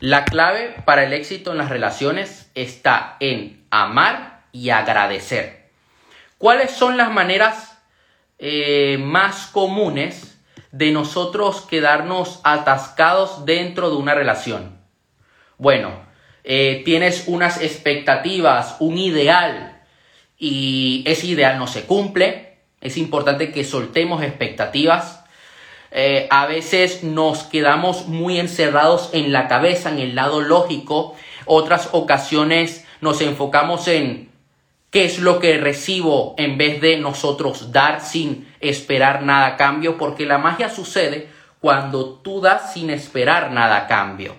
La 0.00 0.24
clave 0.24 0.76
para 0.84 1.04
el 1.04 1.12
éxito 1.14 1.52
en 1.52 1.58
las 1.58 1.70
relaciones 1.70 2.50
está 2.54 3.16
en 3.20 3.64
amar 3.70 4.35
y 4.56 4.70
agradecer. 4.70 5.68
¿Cuáles 6.38 6.70
son 6.70 6.96
las 6.96 7.10
maneras 7.10 7.78
eh, 8.38 8.98
más 8.98 9.46
comunes 9.48 10.38
de 10.72 10.92
nosotros 10.92 11.62
quedarnos 11.62 12.40
atascados 12.42 13.44
dentro 13.44 13.90
de 13.90 13.96
una 13.96 14.14
relación? 14.14 14.80
Bueno, 15.58 15.90
eh, 16.44 16.82
tienes 16.84 17.24
unas 17.26 17.60
expectativas, 17.60 18.76
un 18.80 18.98
ideal 18.98 19.82
y 20.38 21.02
ese 21.06 21.26
ideal 21.26 21.58
no 21.58 21.66
se 21.66 21.84
cumple. 21.84 22.58
Es 22.80 22.96
importante 22.96 23.52
que 23.52 23.64
soltemos 23.64 24.22
expectativas. 24.22 25.24
Eh, 25.90 26.28
a 26.30 26.46
veces 26.46 27.02
nos 27.02 27.44
quedamos 27.44 28.06
muy 28.08 28.38
encerrados 28.38 29.10
en 29.12 29.32
la 29.32 29.48
cabeza, 29.48 29.90
en 29.90 29.98
el 29.98 30.14
lado 30.14 30.40
lógico. 30.40 31.14
Otras 31.44 31.90
ocasiones 31.92 32.86
nos 33.00 33.20
enfocamos 33.20 33.88
en 33.88 34.35
qué 34.96 35.04
es 35.04 35.18
lo 35.18 35.40
que 35.40 35.58
recibo 35.58 36.34
en 36.38 36.56
vez 36.56 36.80
de 36.80 36.96
nosotros 36.96 37.70
dar 37.70 38.00
sin 38.00 38.50
esperar 38.60 39.22
nada 39.24 39.48
a 39.48 39.56
cambio, 39.58 39.98
porque 39.98 40.24
la 40.24 40.38
magia 40.38 40.70
sucede 40.70 41.28
cuando 41.60 42.14
tú 42.20 42.40
das 42.40 42.72
sin 42.72 42.88
esperar 42.88 43.50
nada 43.50 43.76
a 43.76 43.86
cambio. 43.88 44.34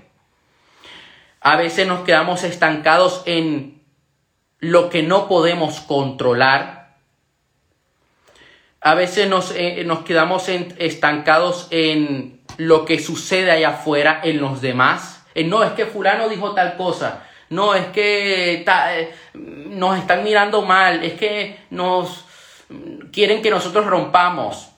A 1.41 1.57
veces 1.57 1.85
nos 1.85 1.99
quedamos 2.05 2.43
estancados 2.43 3.21
en 3.27 3.83
lo 4.57 4.89
que 4.89 5.03
no 5.03 5.27
podemos 5.27 5.79
controlar. 5.81 6.95
A 8.81 8.95
veces 8.95 9.29
nos, 9.29 9.51
eh, 9.51 9.83
nos 9.85 9.99
quedamos 9.99 10.49
estancados 10.49 11.67
en 11.69 12.41
lo 12.57 12.83
que 12.83 12.97
sucede 12.97 13.51
allá 13.51 13.69
afuera 13.69 14.21
en 14.23 14.41
los 14.41 14.59
demás. 14.61 15.23
Eh, 15.35 15.43
no, 15.43 15.61
es 15.61 15.73
que 15.73 15.85
fulano 15.85 16.27
dijo 16.27 16.55
tal 16.55 16.77
cosa. 16.77 17.26
No, 17.49 17.75
es 17.75 17.85
que 17.87 18.65
eh, 18.65 19.15
nos 19.33 19.97
están 19.97 20.23
mirando 20.23 20.61
mal. 20.61 21.03
Es 21.03 21.13
que 21.13 21.59
nos 21.69 22.25
quieren 23.11 23.41
que 23.41 23.49
nosotros 23.49 23.85
rompamos. 23.85 24.69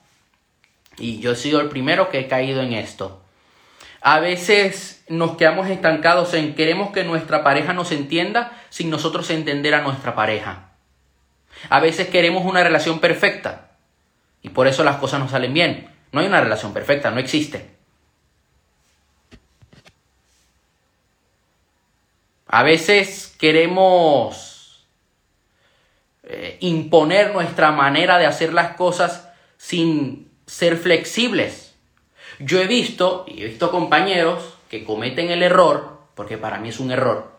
Y 0.98 1.20
yo 1.20 1.32
he 1.32 1.36
sido 1.36 1.60
el 1.60 1.68
primero 1.68 2.10
que 2.10 2.20
he 2.20 2.28
caído 2.28 2.62
en 2.62 2.72
esto. 2.72 3.22
A 4.02 4.20
veces 4.20 5.04
nos 5.08 5.36
quedamos 5.36 5.68
estancados 5.68 6.32
en 6.34 6.54
queremos 6.54 6.90
que 6.90 7.04
nuestra 7.04 7.44
pareja 7.44 7.72
nos 7.72 7.92
entienda 7.92 8.52
sin 8.70 8.88
nosotros 8.88 9.28
entender 9.30 9.74
a 9.74 9.82
nuestra 9.82 10.14
pareja. 10.14 10.70
A 11.68 11.80
veces 11.80 12.08
queremos 12.08 12.44
una 12.44 12.62
relación 12.62 13.00
perfecta 13.00 13.72
y 14.40 14.50
por 14.50 14.66
eso 14.66 14.84
las 14.84 14.96
cosas 14.96 15.20
no 15.20 15.28
salen 15.28 15.52
bien. 15.52 15.90
No 16.12 16.20
hay 16.20 16.26
una 16.26 16.40
relación 16.40 16.72
perfecta, 16.72 17.10
no 17.10 17.20
existe. 17.20 17.79
A 22.52 22.64
veces 22.64 23.36
queremos 23.38 24.84
eh, 26.24 26.56
imponer 26.58 27.32
nuestra 27.32 27.70
manera 27.70 28.18
de 28.18 28.26
hacer 28.26 28.52
las 28.52 28.74
cosas 28.74 29.28
sin 29.56 30.28
ser 30.46 30.76
flexibles. 30.76 31.76
Yo 32.40 32.60
he 32.60 32.66
visto, 32.66 33.24
y 33.28 33.42
he 33.42 33.46
visto 33.46 33.70
compañeros 33.70 34.54
que 34.68 34.82
cometen 34.82 35.30
el 35.30 35.44
error, 35.44 36.00
porque 36.16 36.38
para 36.38 36.58
mí 36.58 36.70
es 36.70 36.80
un 36.80 36.90
error, 36.90 37.30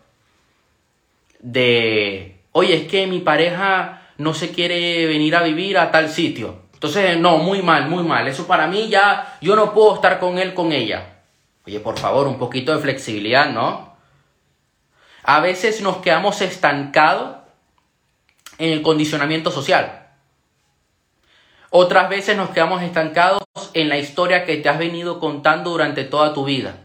de, 1.39 2.37
oye, 2.53 2.75
es 2.75 2.87
que 2.87 3.05
mi 3.05 3.19
pareja 3.19 4.13
no 4.17 4.33
se 4.33 4.51
quiere 4.51 5.07
venir 5.07 5.35
a 5.35 5.43
vivir 5.43 5.77
a 5.77 5.91
tal 5.91 6.07
sitio. 6.07 6.55
Entonces, 6.73 7.17
no, 7.17 7.37
muy 7.37 7.61
mal, 7.61 7.89
muy 7.89 8.05
mal. 8.05 8.29
Eso 8.29 8.47
para 8.47 8.65
mí 8.65 8.87
ya, 8.87 9.37
yo 9.41 9.57
no 9.57 9.73
puedo 9.73 9.95
estar 9.95 10.19
con 10.19 10.39
él, 10.39 10.53
con 10.53 10.71
ella. 10.71 11.17
Oye, 11.67 11.81
por 11.81 11.99
favor, 11.99 12.27
un 12.27 12.39
poquito 12.39 12.73
de 12.73 12.81
flexibilidad, 12.81 13.49
¿no? 13.49 13.90
A 15.23 15.39
veces 15.39 15.81
nos 15.81 15.97
quedamos 15.97 16.41
estancados 16.41 17.37
en 18.57 18.71
el 18.71 18.81
condicionamiento 18.81 19.51
social. 19.51 20.07
Otras 21.69 22.09
veces 22.09 22.35
nos 22.35 22.49
quedamos 22.49 22.81
estancados 22.81 23.43
en 23.73 23.89
la 23.89 23.97
historia 23.97 24.45
que 24.45 24.57
te 24.57 24.69
has 24.69 24.77
venido 24.77 25.19
contando 25.19 25.71
durante 25.71 26.03
toda 26.03 26.33
tu 26.33 26.43
vida, 26.43 26.75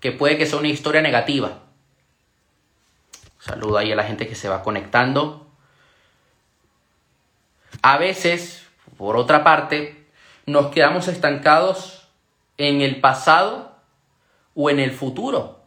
que 0.00 0.12
puede 0.12 0.38
que 0.38 0.46
sea 0.46 0.58
una 0.58 0.68
historia 0.68 1.02
negativa. 1.02 1.58
Saludo 3.38 3.78
ahí 3.78 3.92
a 3.92 3.96
la 3.96 4.04
gente 4.04 4.26
que 4.28 4.34
se 4.34 4.48
va 4.48 4.62
conectando. 4.62 5.46
A 7.82 7.98
veces, 7.98 8.66
por 8.96 9.16
otra 9.16 9.42
parte, 9.42 10.06
nos 10.46 10.68
quedamos 10.68 11.08
estancados 11.08 12.08
en 12.56 12.80
el 12.80 13.00
pasado 13.00 13.76
o 14.54 14.70
en 14.70 14.78
el 14.78 14.92
futuro. 14.92 15.61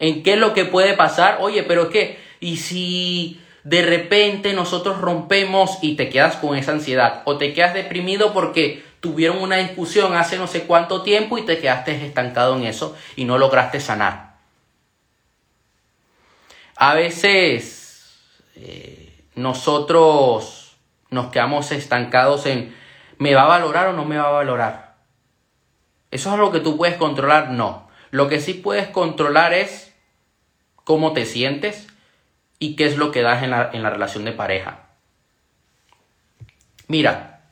¿En 0.00 0.22
qué 0.22 0.32
es 0.32 0.38
lo 0.38 0.54
que 0.54 0.64
puede 0.64 0.94
pasar? 0.94 1.38
Oye, 1.40 1.62
pero 1.62 1.84
es 1.84 1.88
que, 1.90 2.18
¿y 2.40 2.56
si 2.56 3.40
de 3.62 3.82
repente 3.82 4.54
nosotros 4.54 4.98
rompemos 4.98 5.78
y 5.82 5.94
te 5.94 6.08
quedas 6.08 6.36
con 6.36 6.56
esa 6.56 6.72
ansiedad? 6.72 7.22
O 7.26 7.36
te 7.36 7.52
quedas 7.52 7.74
deprimido 7.74 8.32
porque 8.32 8.82
tuvieron 9.00 9.38
una 9.38 9.58
discusión 9.58 10.16
hace 10.16 10.38
no 10.38 10.46
sé 10.46 10.62
cuánto 10.62 11.02
tiempo 11.02 11.38
y 11.38 11.42
te 11.42 11.58
quedaste 11.58 12.04
estancado 12.04 12.56
en 12.56 12.64
eso 12.64 12.96
y 13.14 13.26
no 13.26 13.36
lograste 13.36 13.78
sanar. 13.78 14.30
A 16.76 16.94
veces 16.94 18.18
eh, 18.56 19.22
nosotros 19.34 20.76
nos 21.10 21.30
quedamos 21.30 21.72
estancados 21.72 22.46
en 22.46 22.74
¿me 23.18 23.34
va 23.34 23.42
a 23.42 23.48
valorar 23.48 23.88
o 23.88 23.92
no 23.92 24.06
me 24.06 24.16
va 24.16 24.28
a 24.28 24.32
valorar? 24.32 24.94
¿Eso 26.10 26.30
es 26.30 26.34
algo 26.34 26.52
que 26.52 26.60
tú 26.60 26.78
puedes 26.78 26.96
controlar? 26.96 27.50
No. 27.50 27.90
Lo 28.10 28.28
que 28.28 28.40
sí 28.40 28.54
puedes 28.54 28.88
controlar 28.88 29.52
es 29.52 29.89
cómo 30.90 31.12
te 31.12 31.24
sientes 31.24 31.86
y 32.58 32.74
qué 32.74 32.84
es 32.84 32.96
lo 32.96 33.12
que 33.12 33.22
das 33.22 33.44
en 33.44 33.50
la, 33.50 33.70
en 33.72 33.84
la 33.84 33.90
relación 33.90 34.24
de 34.24 34.32
pareja. 34.32 34.88
Mira, 36.88 37.42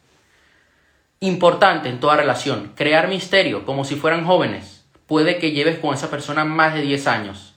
importante 1.20 1.88
en 1.88 2.01
toda 2.01 2.16
relación, 2.16 2.72
crear 2.74 3.07
misterio 3.07 3.64
como 3.64 3.85
si 3.85 3.94
fueran 3.94 4.27
jóvenes. 4.27 4.85
Puede 5.07 5.38
que 5.38 5.53
lleves 5.53 5.79
con 5.79 5.94
esa 5.94 6.11
persona 6.11 6.44
más 6.44 6.74
de 6.74 6.83
10 6.83 7.07
años. 7.07 7.55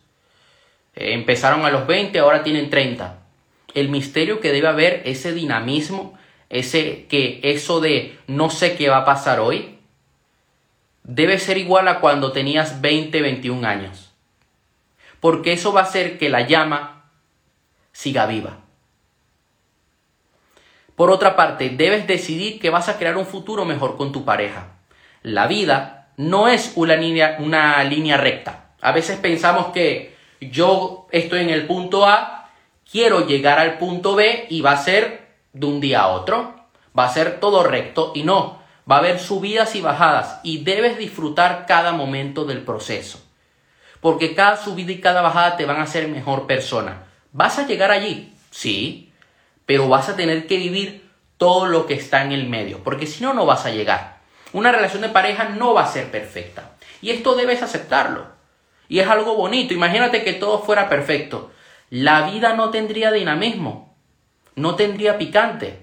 Eh, 0.93 1.13
empezaron 1.13 1.65
a 1.65 1.71
los 1.71 1.87
20, 1.87 2.19
ahora 2.19 2.43
tienen 2.43 2.69
30. 2.69 3.17
El 3.73 3.89
misterio 3.89 4.39
que 4.39 4.51
debe 4.51 4.67
haber, 4.67 5.01
ese 5.05 5.33
dinamismo, 5.33 6.15
ese 6.51 7.07
que 7.07 7.39
eso 7.41 7.81
de 7.81 8.19
no 8.27 8.51
sé 8.51 8.75
qué 8.75 8.87
va 8.89 8.97
a 8.97 9.05
pasar 9.05 9.39
hoy, 9.39 9.79
debe 11.01 11.39
ser 11.39 11.57
igual 11.57 11.87
a 11.87 12.01
cuando 12.01 12.31
tenías 12.33 12.81
20, 12.81 13.19
21 13.19 13.67
años 13.67 14.10
porque 15.21 15.53
eso 15.53 15.71
va 15.71 15.81
a 15.81 15.85
hacer 15.85 16.17
que 16.17 16.29
la 16.29 16.41
llama 16.41 17.05
siga 17.93 18.25
viva. 18.25 18.57
Por 20.95 21.09
otra 21.09 21.35
parte, 21.35 21.69
debes 21.69 22.07
decidir 22.07 22.59
que 22.59 22.69
vas 22.69 22.89
a 22.89 22.97
crear 22.97 23.15
un 23.15 23.25
futuro 23.25 23.63
mejor 23.63 23.95
con 23.95 24.11
tu 24.11 24.25
pareja. 24.25 24.79
La 25.21 25.47
vida 25.47 26.09
no 26.17 26.47
es 26.47 26.73
una 26.75 26.95
línea, 26.95 27.37
una 27.39 27.83
línea 27.83 28.17
recta. 28.17 28.71
A 28.81 28.91
veces 28.91 29.17
pensamos 29.17 29.67
que 29.67 30.15
yo 30.41 31.07
estoy 31.11 31.41
en 31.41 31.49
el 31.51 31.67
punto 31.67 32.07
A, 32.07 32.49
quiero 32.91 33.25
llegar 33.25 33.59
al 33.59 33.77
punto 33.77 34.15
B 34.15 34.47
y 34.49 34.61
va 34.61 34.71
a 34.71 34.77
ser 34.77 35.29
de 35.53 35.67
un 35.67 35.79
día 35.79 36.01
a 36.01 36.07
otro. 36.09 36.55
Va 36.97 37.05
a 37.05 37.13
ser 37.13 37.39
todo 37.39 37.63
recto 37.63 38.11
y 38.15 38.23
no. 38.23 38.59
Va 38.89 38.95
a 38.95 38.99
haber 38.99 39.19
subidas 39.19 39.75
y 39.75 39.81
bajadas 39.81 40.39
y 40.43 40.63
debes 40.63 40.97
disfrutar 40.97 41.65
cada 41.67 41.93
momento 41.93 42.45
del 42.45 42.63
proceso 42.63 43.30
porque 44.01 44.35
cada 44.35 44.57
subida 44.57 44.91
y 44.91 44.99
cada 44.99 45.21
bajada 45.21 45.55
te 45.55 45.65
van 45.65 45.77
a 45.77 45.83
hacer 45.83 46.07
mejor 46.07 46.47
persona. 46.47 47.03
¿Vas 47.31 47.59
a 47.59 47.67
llegar 47.67 47.91
allí? 47.91 48.33
Sí, 48.49 49.13
pero 49.65 49.87
vas 49.87 50.09
a 50.09 50.15
tener 50.15 50.47
que 50.47 50.57
vivir 50.57 51.09
todo 51.37 51.67
lo 51.67 51.85
que 51.87 51.93
está 51.93 52.23
en 52.23 52.33
el 52.33 52.49
medio, 52.49 52.83
porque 52.83 53.07
si 53.07 53.23
no, 53.23 53.33
no 53.33 53.45
vas 53.45 53.65
a 53.65 53.71
llegar. 53.71 54.19
Una 54.53 54.71
relación 54.71 55.01
de 55.01 55.09
pareja 55.09 55.45
no 55.49 55.73
va 55.73 55.83
a 55.83 55.91
ser 55.91 56.11
perfecta. 56.11 56.71
Y 57.01 57.11
esto 57.11 57.35
debes 57.35 57.61
aceptarlo. 57.61 58.27
Y 58.89 58.99
es 58.99 59.07
algo 59.07 59.35
bonito. 59.35 59.73
Imagínate 59.73 60.23
que 60.23 60.33
todo 60.33 60.59
fuera 60.59 60.89
perfecto. 60.89 61.51
La 61.89 62.29
vida 62.29 62.53
no 62.53 62.69
tendría 62.69 63.11
dinamismo, 63.11 63.95
no 64.55 64.75
tendría 64.75 65.17
picante. 65.17 65.81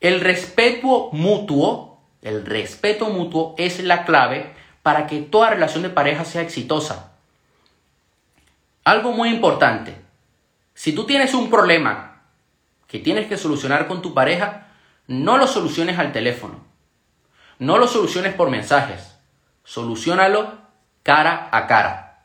El 0.00 0.20
respeto 0.20 1.10
mutuo, 1.12 2.00
el 2.22 2.46
respeto 2.46 3.08
mutuo 3.08 3.54
es 3.58 3.80
la 3.82 4.04
clave 4.04 4.52
para 4.82 5.06
que 5.06 5.20
toda 5.20 5.50
relación 5.50 5.82
de 5.82 5.90
pareja 5.90 6.24
sea 6.24 6.42
exitosa. 6.42 7.12
Algo 8.84 9.12
muy 9.12 9.28
importante, 9.28 9.96
si 10.74 10.92
tú 10.92 11.04
tienes 11.04 11.34
un 11.34 11.50
problema 11.50 12.22
que 12.88 12.98
tienes 12.98 13.28
que 13.28 13.36
solucionar 13.36 13.86
con 13.86 14.02
tu 14.02 14.12
pareja, 14.12 14.68
no 15.06 15.38
lo 15.38 15.46
soluciones 15.46 15.98
al 15.98 16.12
teléfono, 16.12 16.64
no 17.58 17.78
lo 17.78 17.86
soluciones 17.86 18.34
por 18.34 18.50
mensajes, 18.50 19.16
solucionalo 19.64 20.58
cara 21.02 21.48
a 21.52 21.66
cara. 21.66 22.24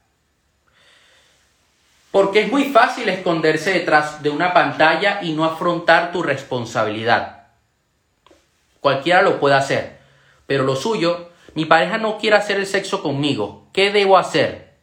Porque 2.12 2.42
es 2.42 2.52
muy 2.52 2.72
fácil 2.72 3.08
esconderse 3.10 3.72
detrás 3.72 4.24
de 4.24 4.30
una 4.30 4.54
pantalla 4.54 5.20
y 5.22 5.34
no 5.34 5.46
afrontar 5.46 6.12
tu 6.12 6.24
responsabilidad. 6.24 7.48
Cualquiera 8.80 9.22
lo 9.22 9.40
puede 9.40 9.56
hacer, 9.56 10.00
pero 10.48 10.64
lo 10.64 10.76
suyo 10.76 11.27
mi 11.58 11.66
pareja 11.66 11.98
no 11.98 12.20
quiere 12.20 12.36
hacer 12.36 12.58
el 12.58 12.68
sexo 12.68 13.02
conmigo. 13.02 13.68
¿Qué 13.74 13.90
debo 13.90 14.20
hacer? 14.20 14.76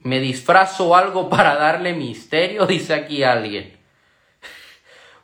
¿Me 0.00 0.20
disfrazo 0.20 0.94
algo 0.94 1.30
para 1.30 1.54
darle 1.54 1.94
misterio? 1.94 2.66
Dice 2.66 2.92
aquí 2.92 3.22
alguien. 3.22 3.74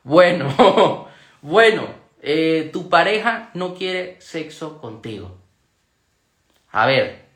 Bueno, 0.03 1.07
bueno, 1.43 1.87
eh, 2.23 2.71
tu 2.73 2.89
pareja 2.89 3.51
no 3.53 3.75
quiere 3.75 4.19
sexo 4.23 4.81
contigo. 4.81 5.37
A 6.71 6.87
ver, 6.87 7.27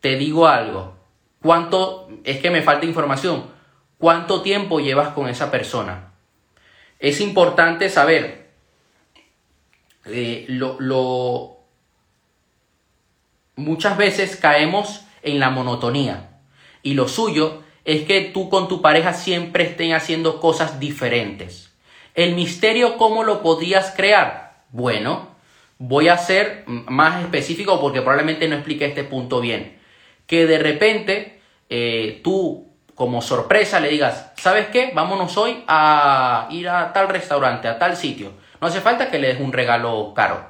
te 0.00 0.16
digo 0.16 0.48
algo. 0.48 0.96
¿Cuánto, 1.42 2.08
es 2.24 2.38
que 2.38 2.50
me 2.50 2.62
falta 2.62 2.86
información, 2.86 3.50
cuánto 3.98 4.40
tiempo 4.40 4.80
llevas 4.80 5.12
con 5.12 5.28
esa 5.28 5.50
persona? 5.50 6.14
Es 6.98 7.20
importante 7.20 7.90
saber 7.90 8.41
eh, 10.06 10.46
lo, 10.48 11.58
muchas 13.56 13.96
veces 13.96 14.36
caemos 14.36 15.04
en 15.22 15.38
la 15.40 15.50
monotonía. 15.50 16.30
Y 16.82 16.94
lo 16.94 17.08
suyo 17.08 17.62
es 17.84 18.02
que 18.02 18.20
tú 18.22 18.48
con 18.48 18.68
tu 18.68 18.82
pareja 18.82 19.12
siempre 19.12 19.64
estén 19.64 19.92
haciendo 19.92 20.40
cosas 20.40 20.80
diferentes. 20.80 21.72
El 22.14 22.34
misterio, 22.34 22.96
¿cómo 22.96 23.24
lo 23.24 23.42
podrías 23.42 23.92
crear? 23.96 24.64
Bueno, 24.70 25.28
voy 25.78 26.08
a 26.08 26.18
ser 26.18 26.64
más 26.66 27.22
específico 27.22 27.80
porque 27.80 28.02
probablemente 28.02 28.48
no 28.48 28.56
expliqué 28.56 28.86
este 28.86 29.04
punto 29.04 29.40
bien. 29.40 29.78
Que 30.26 30.46
de 30.46 30.58
repente 30.58 31.40
eh, 31.68 32.20
tú 32.22 32.68
como 32.94 33.22
sorpresa 33.22 33.80
le 33.80 33.88
digas, 33.88 34.32
¿sabes 34.36 34.68
qué? 34.68 34.92
Vámonos 34.94 35.36
hoy 35.36 35.64
a 35.66 36.46
ir 36.50 36.68
a 36.68 36.92
tal 36.92 37.08
restaurante, 37.08 37.66
a 37.66 37.78
tal 37.78 37.96
sitio. 37.96 38.32
No 38.62 38.68
hace 38.68 38.80
falta 38.80 39.10
que 39.10 39.18
le 39.18 39.26
des 39.26 39.40
un 39.40 39.52
regalo 39.52 40.12
caro. 40.14 40.40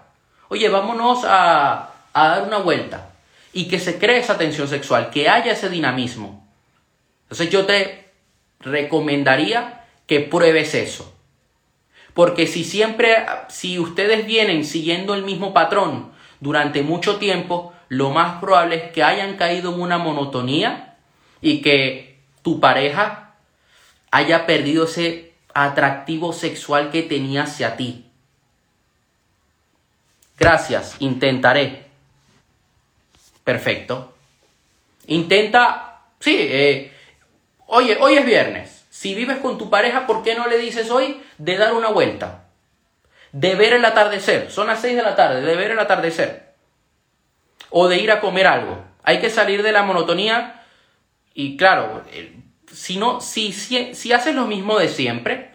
oye, 0.48 0.68
vámonos 0.68 1.24
a, 1.24 1.94
a 2.12 2.28
dar 2.28 2.42
una 2.42 2.58
vuelta. 2.58 3.08
Y 3.54 3.68
que 3.68 3.80
se 3.80 3.98
cree 3.98 4.18
esa 4.18 4.36
tensión 4.36 4.68
sexual, 4.68 5.08
que 5.08 5.30
haya 5.30 5.52
ese 5.52 5.70
dinamismo. 5.70 6.46
Entonces 7.22 7.48
yo 7.48 7.64
te 7.64 8.10
recomendaría 8.60 9.86
que 10.06 10.20
pruebes 10.20 10.74
eso. 10.74 11.10
Porque 12.12 12.46
si 12.46 12.64
siempre, 12.64 13.16
si 13.48 13.78
ustedes 13.78 14.26
vienen 14.26 14.66
siguiendo 14.66 15.14
el 15.14 15.22
mismo 15.22 15.54
patrón 15.54 16.12
durante 16.40 16.82
mucho 16.82 17.16
tiempo, 17.16 17.72
lo 17.88 18.10
más 18.10 18.40
probable 18.40 18.76
es 18.76 18.92
que 18.92 19.02
hayan 19.02 19.38
caído 19.38 19.72
en 19.72 19.80
una 19.80 19.96
monotonía 19.96 20.98
y 21.40 21.62
que 21.62 22.18
tu 22.42 22.60
pareja 22.60 23.36
haya 24.10 24.44
perdido 24.44 24.84
ese 24.84 25.31
atractivo 25.54 26.32
sexual 26.32 26.90
que 26.90 27.02
tenía 27.02 27.44
hacia 27.44 27.76
ti. 27.76 28.06
Gracias, 30.38 30.96
intentaré. 30.98 31.86
Perfecto. 33.44 34.14
Intenta, 35.06 36.00
sí, 36.20 36.36
eh, 36.38 36.92
oye, 37.66 37.98
hoy 38.00 38.14
es 38.14 38.24
viernes. 38.26 38.84
Si 38.90 39.14
vives 39.14 39.38
con 39.38 39.58
tu 39.58 39.68
pareja, 39.68 40.06
¿por 40.06 40.22
qué 40.22 40.34
no 40.34 40.46
le 40.46 40.58
dices 40.58 40.90
hoy 40.90 41.22
de 41.38 41.56
dar 41.56 41.74
una 41.74 41.88
vuelta? 41.88 42.44
De 43.32 43.54
ver 43.54 43.72
el 43.72 43.84
atardecer. 43.84 44.50
Son 44.50 44.66
las 44.66 44.80
6 44.80 44.96
de 44.96 45.02
la 45.02 45.16
tarde, 45.16 45.40
de 45.40 45.56
ver 45.56 45.72
el 45.72 45.78
atardecer. 45.78 46.52
O 47.70 47.88
de 47.88 47.98
ir 47.98 48.12
a 48.12 48.20
comer 48.20 48.46
algo. 48.46 48.84
Hay 49.02 49.20
que 49.20 49.30
salir 49.30 49.62
de 49.62 49.72
la 49.72 49.82
monotonía 49.82 50.62
y 51.34 51.56
claro, 51.56 52.04
si, 52.72 52.96
no, 52.96 53.20
si, 53.20 53.52
si, 53.52 53.94
si 53.94 54.12
haces 54.12 54.34
lo 54.34 54.46
mismo 54.46 54.78
de 54.78 54.88
siempre, 54.88 55.50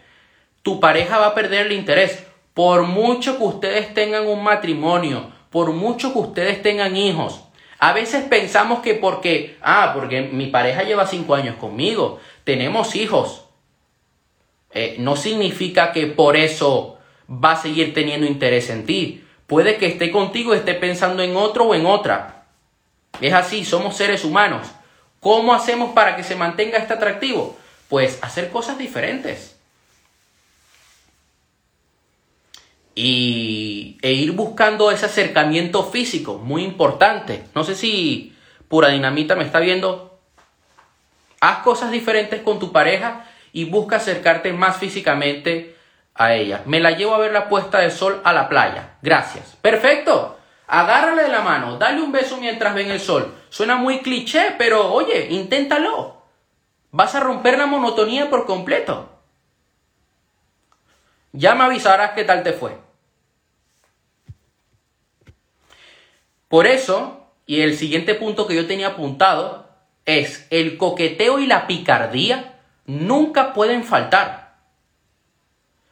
tu 0.62 0.80
pareja 0.80 1.18
va 1.18 1.28
a 1.28 1.36
perder 1.36 1.68
el 1.68 1.72
interés. 1.74 2.26
Por 2.54 2.84
mucho 2.84 3.38
que 3.38 3.44
ustedes 3.44 3.94
tengan 3.94 4.28
un 4.28 4.44
matrimonio, 4.44 5.32
por 5.50 5.72
mucho 5.74 6.14
que 6.14 6.20
ustedes 6.20 6.62
tengan 6.62 6.96
hijos, 6.98 7.44
a 7.80 7.94
veces 7.94 8.24
pensamos 8.26 8.80
que 8.80 8.96
porque, 8.96 9.58
ah, 9.62 9.92
porque 9.94 10.22
mi 10.22 10.48
pareja 10.48 10.84
lleva 10.84 11.06
cinco 11.06 11.36
años 11.36 11.58
conmigo, 11.58 12.20
tenemos 12.44 12.96
hijos, 12.96 13.46
eh, 14.72 14.96
no 15.00 15.16
significa 15.16 15.92
que 15.92 16.08
por 16.08 16.36
eso 16.36 16.98
va 17.30 17.52
a 17.52 17.62
seguir 17.62 17.94
teniendo 17.94 18.26
interés 18.26 18.70
en 18.70 18.86
ti. 18.86 19.24
Puede 19.46 19.78
que 19.78 19.86
esté 19.88 20.12
contigo 20.12 20.54
esté 20.54 20.74
pensando 20.74 21.24
en 21.24 21.36
otro 21.36 21.66
o 21.66 21.76
en 21.76 21.86
otra. 21.86 22.46
Es 23.22 23.34
así, 23.34 23.64
somos 23.64 23.96
seres 23.96 24.24
humanos. 24.26 24.68
¿Cómo 25.28 25.54
hacemos 25.54 25.92
para 25.92 26.16
que 26.16 26.24
se 26.24 26.38
mantenga 26.38 26.78
este 26.78 26.94
atractivo? 26.94 27.58
Pues 27.90 28.18
hacer 28.22 28.50
cosas 28.50 28.78
diferentes. 28.78 29.58
y, 32.96 33.98
e 34.02 34.14
ir 34.14 34.32
buscando 34.32 34.90
ese 34.90 35.06
acercamiento 35.06 35.84
físico, 35.84 36.38
muy 36.38 36.64
importante. 36.64 37.44
No 37.54 37.66
sé 37.66 37.76
si 37.76 38.38
Pura 38.70 38.88
Dinamita 38.88 39.36
me 39.36 39.44
está 39.44 39.60
viendo. 39.60 40.18
Haz 41.42 41.58
cosas 41.58 41.92
diferentes 41.92 42.42
con 42.42 42.58
tu 42.58 42.72
pareja 42.72 43.26
y 43.52 43.66
busca 43.66 43.98
acercarte 43.98 44.54
más 44.54 44.78
físicamente 44.78 45.76
a 46.16 46.36
ella. 46.36 46.62
Me 46.66 46.80
la 46.80 46.92
llevo 46.92 47.14
a 47.14 47.20
ver 47.20 47.34
la 47.34 47.50
puesta 47.50 47.80
de 47.80 47.92
sol 47.92 48.22
a 48.24 48.32
la 48.32 48.48
playa. 48.48 48.96
Gracias. 49.02 49.58
Perfecto. 49.62 50.40
Agárrale 50.68 51.24
de 51.24 51.30
la 51.30 51.42
mano, 51.42 51.78
dale 51.78 52.02
un 52.02 52.14
beso 52.14 52.38
mientras 52.38 52.74
ven 52.74 52.92
el 52.92 53.02
sol. 53.02 53.37
Suena 53.50 53.76
muy 53.76 54.00
cliché, 54.00 54.56
pero 54.58 54.92
oye, 54.92 55.28
inténtalo. 55.30 56.22
Vas 56.92 57.16
a 57.16 57.20
romper 57.20 57.58
la 57.58 57.66
monotonía 57.66 58.30
por 58.30 58.46
completo. 58.46 59.10
Ya 61.32 61.56
me 61.56 61.66
avisarás 61.66 62.12
qué 62.12 62.24
tal 62.24 62.44
te 62.44 62.54
fue. 62.54 62.78
Por 66.48 66.66
eso, 66.66 67.28
y 67.46 67.62
el 67.62 67.78
siguiente 67.78 68.16
punto 68.16 68.48
que 68.48 68.56
yo 68.56 68.68
tenía 68.68 68.90
apuntado, 68.90 69.70
es 70.06 70.48
el 70.50 70.78
coqueteo 70.78 71.40
y 71.40 71.48
la 71.48 71.68
picardía 71.68 72.60
nunca 72.86 73.54
pueden 73.54 73.84
faltar. 73.84 74.56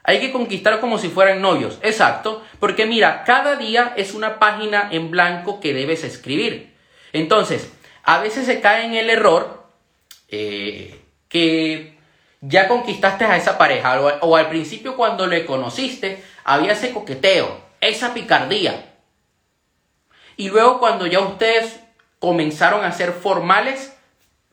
Hay 0.03 0.19
que 0.19 0.31
conquistar 0.31 0.79
como 0.79 0.97
si 0.97 1.09
fueran 1.09 1.41
novios. 1.41 1.79
Exacto, 1.81 2.43
porque 2.59 2.85
mira, 2.85 3.23
cada 3.25 3.55
día 3.55 3.93
es 3.97 4.13
una 4.13 4.39
página 4.39 4.89
en 4.91 5.11
blanco 5.11 5.59
que 5.59 5.73
debes 5.73 6.03
escribir. 6.03 6.74
Entonces, 7.15 7.71
a 8.03 8.19
veces 8.19 8.45
se 8.45 8.59
cae 8.59 8.85
en 8.85 8.93
el 8.93 9.09
error 9.09 9.63
eh, 10.27 10.99
que 11.29 11.97
ya 12.41 12.67
conquistaste 12.67 13.23
a 13.23 13.37
esa 13.37 13.57
pareja 13.57 14.01
o, 14.21 14.35
al 14.35 14.49
principio 14.49 14.97
cuando 14.97 15.25
le 15.25 15.45
conociste 15.45 16.21
había 16.43 16.73
ese 16.73 16.91
coqueteo, 16.91 17.57
esa 17.79 18.13
picardía. 18.13 18.97
Y 20.35 20.49
luego 20.49 20.79
cuando 20.79 21.07
ya 21.07 21.21
ustedes 21.21 21.79
comenzaron 22.19 22.83
a 22.83 22.91
ser 22.91 23.13
formales, 23.13 23.95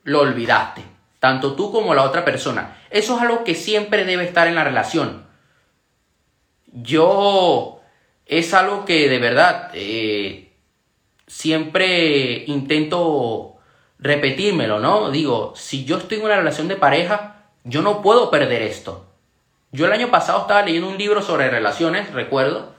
lo 0.05 0.21
olvidaste. 0.21 0.83
Tanto 1.19 1.57
tú 1.57 1.73
como 1.73 1.95
la 1.95 2.05
otra 2.05 2.25
persona. 2.25 2.77
Eso 2.91 3.17
es 3.17 3.23
algo 3.23 3.43
que 3.43 3.57
siempre 3.57 4.05
debe 4.05 4.23
estar 4.23 4.47
en 4.47 4.55
la 4.55 4.63
relación. 4.63 5.27
Yo 6.67 7.81
es 8.27 8.55
algo 8.55 8.85
que 8.85 9.09
de 9.09 9.19
verdad 9.19 9.73
eh, 9.75 10.52
siempre 11.27 12.45
intento 12.47 13.57
repetírmelo, 13.99 14.81
¿no? 14.81 15.11
Digo, 15.11 15.55
si 15.57 15.85
yo 15.85 15.99
estoy 15.99 16.19
en 16.19 16.25
una 16.25 16.37
relación 16.37 16.69
de 16.69 16.77
pareja, 16.77 17.45
yo 17.65 17.83
no 17.83 18.03
puedo 18.03 18.31
perder 18.31 18.63
esto. 18.63 19.07
Yo 19.71 19.87
el 19.87 19.93
año 19.93 20.11
pasado 20.11 20.43
estaba 20.43 20.63
leyendo 20.63 20.89
un 20.89 20.99
libro 20.99 21.23
sobre 21.23 21.49
relaciones, 21.49 22.13
recuerdo, 22.13 22.73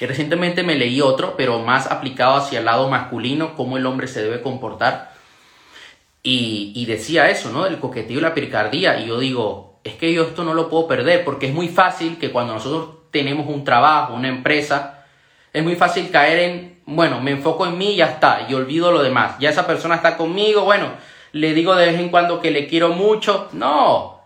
y 0.00 0.06
recientemente 0.06 0.62
me 0.62 0.76
leí 0.76 1.02
otro, 1.02 1.36
pero 1.36 1.58
más 1.58 1.90
aplicado 1.90 2.36
hacia 2.36 2.60
el 2.60 2.64
lado 2.64 2.88
masculino, 2.88 3.54
cómo 3.54 3.76
el 3.76 3.84
hombre 3.84 4.08
se 4.08 4.22
debe 4.22 4.40
comportar. 4.40 5.12
Y, 6.22 6.84
decía 6.86 7.28
eso, 7.28 7.50
¿no? 7.50 7.66
El 7.66 7.78
coqueteo 7.78 8.18
y 8.18 8.22
la 8.22 8.34
picardía. 8.34 8.98
Y 9.00 9.08
yo 9.08 9.18
digo, 9.18 9.78
es 9.84 9.94
que 9.94 10.12
yo 10.12 10.22
esto 10.22 10.44
no 10.44 10.54
lo 10.54 10.70
puedo 10.70 10.88
perder, 10.88 11.24
porque 11.24 11.48
es 11.48 11.54
muy 11.54 11.68
fácil 11.68 12.18
que 12.18 12.30
cuando 12.30 12.54
nosotros 12.54 12.96
tenemos 13.10 13.46
un 13.46 13.64
trabajo, 13.64 14.14
una 14.14 14.28
empresa, 14.28 14.99
es 15.52 15.62
muy 15.62 15.76
fácil 15.76 16.10
caer 16.10 16.38
en, 16.38 16.80
bueno, 16.86 17.20
me 17.20 17.32
enfoco 17.32 17.66
en 17.66 17.76
mí 17.76 17.92
y 17.92 17.96
ya 17.96 18.06
está, 18.06 18.46
y 18.48 18.54
olvido 18.54 18.92
lo 18.92 19.02
demás. 19.02 19.36
Ya 19.38 19.50
esa 19.50 19.66
persona 19.66 19.96
está 19.96 20.16
conmigo, 20.16 20.62
bueno, 20.62 20.92
le 21.32 21.54
digo 21.54 21.74
de 21.76 21.86
vez 21.86 22.00
en 22.00 22.08
cuando 22.08 22.40
que 22.40 22.50
le 22.50 22.66
quiero 22.66 22.90
mucho. 22.90 23.48
No. 23.52 24.20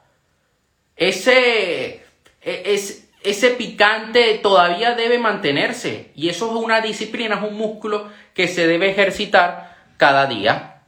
Ese, 0.97 2.05
e, 2.43 2.63
es, 2.67 3.09
ese 3.23 3.51
picante 3.51 4.39
todavía 4.43 4.95
debe 4.95 5.19
mantenerse. 5.19 6.11
Y 6.15 6.29
eso 6.29 6.51
es 6.51 6.57
una 6.57 6.81
disciplina, 6.81 7.37
es 7.37 7.43
un 7.43 7.57
músculo 7.57 8.09
que 8.35 8.49
se 8.49 8.67
debe 8.67 8.91
ejercitar 8.91 9.77
cada 9.97 10.27
día. 10.27 10.83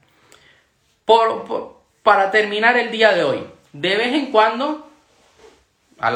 Por, 1.04 1.76
para 2.02 2.30
terminar 2.30 2.76
el 2.76 2.90
día 2.90 3.12
de 3.12 3.24
hoy, 3.24 3.46
de 3.72 3.96
vez 3.96 4.14
en 4.14 4.32
cuando, 4.32 4.88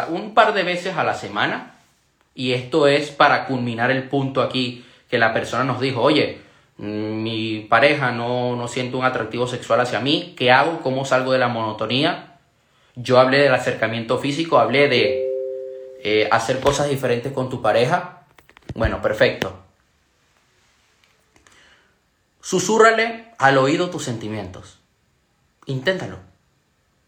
un 0.09 0.35
par 0.35 0.53
de 0.53 0.63
veces 0.63 0.97
a 0.97 1.05
la 1.05 1.15
semana, 1.15 1.75
y 2.35 2.53
esto 2.53 2.87
es 2.87 3.11
para 3.11 3.47
culminar 3.47 3.91
el 3.91 4.09
punto 4.09 4.43
aquí 4.43 4.85
que 5.09 5.19
la 5.19 5.33
persona 5.33 5.65
nos 5.65 5.81
dijo, 5.81 6.01
oye, 6.01 6.39
mi 6.77 7.67
pareja 7.69 8.13
no, 8.13 8.57
no 8.57 8.69
siente 8.69 8.97
un 8.97 9.05
atractivo 9.05 9.47
sexual 9.47 9.81
hacia 9.81 10.01
mí, 10.01 10.35
¿qué 10.37 10.51
hago? 10.51 10.81
¿Cómo 10.81 11.05
salgo 11.05 11.33
de 11.33 11.39
la 11.39 11.49
monotonía? 11.49 12.39
Yo 12.95 13.19
hablé 13.19 13.39
del 13.39 13.55
acercamiento 13.55 14.19
físico, 14.19 14.59
hablé 14.59 14.89
de 14.89 15.29
eh, 16.03 16.29
hacer 16.31 16.61
cosas 16.61 16.89
diferentes 16.89 17.33
con 17.33 17.51
tu 17.51 17.61
pareja, 17.61 18.23
bueno, 18.75 19.03
perfecto. 19.03 19.59
Susúrrale 22.41 23.27
al 23.39 23.59
oído 23.59 23.91
tus 23.91 24.05
sentimientos. 24.05 24.79
Inténtalo. 25.67 26.19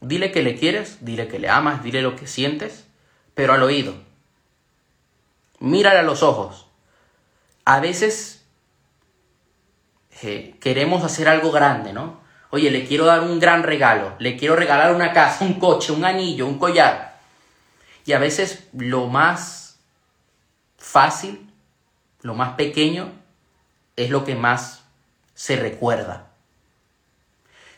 Dile 0.01 0.31
que 0.33 0.43
le 0.43 0.57
quieres, 0.57 0.99
dile 1.05 1.29
que 1.29 1.39
le 1.39 1.49
amas, 1.49 1.83
dile 1.83 2.03
lo 2.03 2.17
que 2.17 2.27
sientes, 2.27 2.87
pero 3.35 3.53
al 3.53 3.63
oído. 3.63 3.95
Mírale 5.63 6.01
a 6.01 6.03
los 6.03 6.25
ojos. 6.25 6.67
A 7.65 7.79
veces 7.79 8.45
eh, 10.23 10.57
queremos 10.61 11.05
hacer 11.05 11.29
algo 11.29 11.53
grande, 11.53 11.93
¿no? 11.93 12.21
Oye, 12.51 12.69
le 12.73 12.85
quiero 12.85 13.05
dar 13.05 13.21
un 13.21 13.39
gran 13.39 13.63
regalo, 13.63 14.17
le 14.19 14.37
quiero 14.37 14.57
regalar 14.57 14.93
una 14.93 15.13
casa, 15.13 15.45
un 15.45 15.61
coche, 15.61 15.93
un 15.93 16.05
anillo, 16.05 16.49
un 16.49 16.59
collar. 16.59 17.21
Y 18.05 18.13
a 18.13 18.19
veces 18.19 18.69
lo 18.73 19.07
más 19.07 19.79
fácil, 20.79 21.49
lo 22.23 22.35
más 22.35 22.55
pequeño, 22.55 23.13
es 23.95 24.11
lo 24.11 24.25
que 24.25 24.35
más 24.35 24.85
se 25.35 25.55
recuerda. 25.55 26.27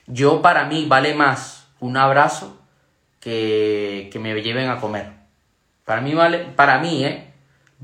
Yo 0.07 0.41
para 0.41 0.65
mí 0.65 0.87
vale 0.87 1.15
más 1.15 1.67
un 1.81 1.99
abrazo 1.99 2.59
que, 3.21 4.09
que 4.11 4.19
me 4.19 4.41
lleven 4.41 4.71
a 4.71 4.81
comer. 4.81 5.13
Para 5.85 6.01
mí 6.01 6.15
vale, 6.15 6.39
para 6.39 6.79
mí, 6.79 7.05
¿eh? 7.05 7.34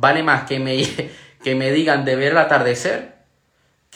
Vale 0.00 0.22
más 0.22 0.44
que 0.44 0.58
me, 0.58 0.82
que 1.44 1.54
me 1.54 1.70
digan 1.70 2.04
de 2.04 2.16
ver 2.16 2.32
el 2.32 2.38
atardecer 2.38 3.20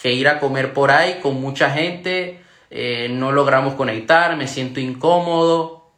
que 0.01 0.13
ir 0.13 0.29
a 0.29 0.41
comer 0.41 0.75
por 0.75 0.91
ahí 0.91 1.21
con 1.23 1.41
mucha 1.41 1.71
gente, 1.71 2.41
eh, 2.71 3.09
no 3.11 3.33
logramos 3.33 3.75
conectar, 3.75 4.37
me 4.37 4.49
siento 4.49 4.81
incómodo. 4.81 5.93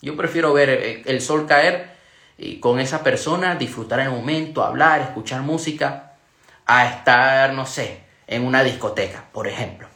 Yo 0.00 0.16
prefiero 0.16 0.52
ver 0.52 1.02
el 1.06 1.20
sol 1.20 1.46
caer 1.46 1.92
y 2.36 2.58
con 2.58 2.80
esa 2.80 3.02
persona, 3.02 3.54
disfrutar 3.54 4.00
el 4.00 4.10
momento, 4.10 4.64
hablar, 4.64 5.00
escuchar 5.00 5.42
música, 5.42 6.14
a 6.66 6.86
estar, 6.88 7.52
no 7.52 7.66
sé, 7.66 8.00
en 8.26 8.44
una 8.44 8.64
discoteca, 8.64 9.26
por 9.32 9.46
ejemplo. 9.46 9.88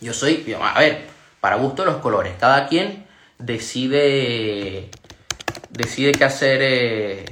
Yo 0.00 0.12
soy, 0.12 0.56
a 0.60 0.78
ver, 0.80 1.06
para 1.40 1.56
gusto 1.56 1.84
los 1.84 1.96
colores, 1.96 2.34
cada 2.38 2.66
quien 2.66 3.06
decide, 3.38 4.90
decide 5.70 6.12
qué 6.12 6.24
hacer 6.24 6.60
eh, 6.62 7.24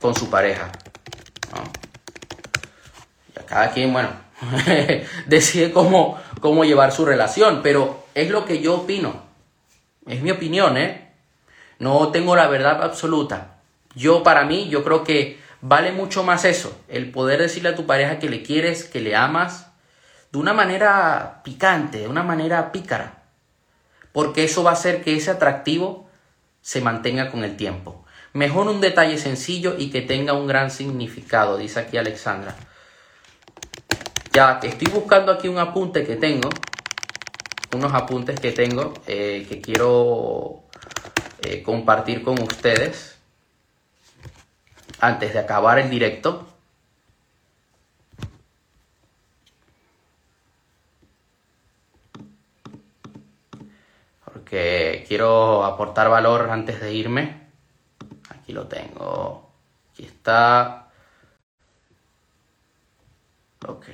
con 0.00 0.14
su 0.14 0.30
pareja. 0.30 0.70
Cada 3.46 3.70
quien, 3.72 3.92
bueno, 3.92 4.08
decide 5.26 5.70
cómo, 5.70 6.18
cómo 6.40 6.64
llevar 6.64 6.92
su 6.92 7.04
relación, 7.04 7.60
pero 7.62 8.04
es 8.14 8.30
lo 8.30 8.44
que 8.44 8.60
yo 8.60 8.80
opino. 8.80 9.22
Es 10.06 10.22
mi 10.22 10.30
opinión, 10.30 10.76
¿eh? 10.76 11.12
No 11.78 12.08
tengo 12.08 12.34
la 12.34 12.48
verdad 12.48 12.82
absoluta. 12.82 13.58
Yo, 13.94 14.22
para 14.22 14.44
mí, 14.44 14.68
yo 14.68 14.82
creo 14.82 15.04
que 15.04 15.38
vale 15.60 15.92
mucho 15.92 16.24
más 16.24 16.44
eso, 16.44 16.78
el 16.88 17.10
poder 17.10 17.40
decirle 17.40 17.70
a 17.70 17.74
tu 17.74 17.86
pareja 17.86 18.18
que 18.18 18.28
le 18.28 18.42
quieres, 18.42 18.84
que 18.84 19.00
le 19.00 19.16
amas, 19.16 19.68
de 20.30 20.38
una 20.38 20.52
manera 20.52 21.40
picante, 21.44 22.00
de 22.00 22.08
una 22.08 22.22
manera 22.22 22.72
pícara, 22.72 23.23
porque 24.14 24.44
eso 24.44 24.62
va 24.62 24.70
a 24.70 24.74
hacer 24.74 25.02
que 25.02 25.16
ese 25.16 25.32
atractivo 25.32 26.08
se 26.62 26.80
mantenga 26.80 27.32
con 27.32 27.42
el 27.42 27.56
tiempo. 27.56 28.04
Mejor 28.32 28.68
un 28.68 28.80
detalle 28.80 29.18
sencillo 29.18 29.74
y 29.76 29.90
que 29.90 30.02
tenga 30.02 30.34
un 30.34 30.46
gran 30.46 30.70
significado, 30.70 31.56
dice 31.56 31.80
aquí 31.80 31.96
Alexandra. 31.96 32.54
Ya 34.32 34.60
estoy 34.62 34.86
buscando 34.86 35.32
aquí 35.32 35.48
un 35.48 35.58
apunte 35.58 36.06
que 36.06 36.14
tengo, 36.14 36.48
unos 37.74 37.92
apuntes 37.92 38.38
que 38.38 38.52
tengo 38.52 38.94
eh, 39.08 39.46
que 39.48 39.60
quiero 39.60 40.62
eh, 41.42 41.60
compartir 41.64 42.22
con 42.22 42.40
ustedes 42.40 43.18
antes 45.00 45.32
de 45.32 45.40
acabar 45.40 45.80
el 45.80 45.90
directo. 45.90 46.53
Quiero 55.06 55.64
aportar 55.64 56.08
valor 56.08 56.48
antes 56.50 56.80
de 56.80 56.92
irme. 56.92 57.48
Aquí 58.30 58.52
lo 58.52 58.66
tengo. 58.66 59.50
Aquí 59.92 60.04
está. 60.04 60.88
Ok. 63.66 63.86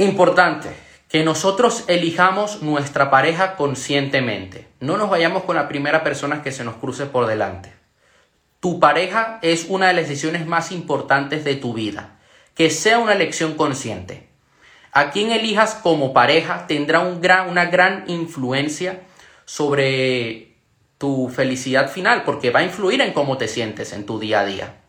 Importante 0.00 0.76
que 1.08 1.24
nosotros 1.24 1.84
elijamos 1.88 2.62
nuestra 2.62 3.10
pareja 3.10 3.56
conscientemente. 3.56 4.68
No 4.78 4.96
nos 4.96 5.10
vayamos 5.10 5.42
con 5.42 5.56
la 5.56 5.66
primera 5.66 6.04
persona 6.04 6.42
que 6.42 6.52
se 6.52 6.64
nos 6.64 6.76
cruce 6.76 7.06
por 7.06 7.26
delante. 7.26 7.77
Tu 8.60 8.80
pareja 8.80 9.38
es 9.42 9.66
una 9.68 9.88
de 9.88 9.94
las 9.94 10.08
decisiones 10.08 10.46
más 10.46 10.72
importantes 10.72 11.44
de 11.44 11.54
tu 11.54 11.74
vida. 11.74 12.18
Que 12.54 12.70
sea 12.70 12.98
una 12.98 13.12
elección 13.12 13.54
consciente. 13.54 14.28
A 14.92 15.10
quien 15.10 15.30
elijas 15.30 15.74
como 15.74 16.12
pareja 16.12 16.66
tendrá 16.66 17.00
una 17.00 17.66
gran 17.66 18.04
influencia 18.08 19.02
sobre 19.44 20.56
tu 20.98 21.28
felicidad 21.28 21.88
final, 21.90 22.24
porque 22.24 22.50
va 22.50 22.60
a 22.60 22.64
influir 22.64 23.00
en 23.00 23.12
cómo 23.12 23.38
te 23.38 23.46
sientes 23.46 23.92
en 23.92 24.04
tu 24.04 24.18
día 24.18 24.40
a 24.40 24.44
día. 24.44 24.80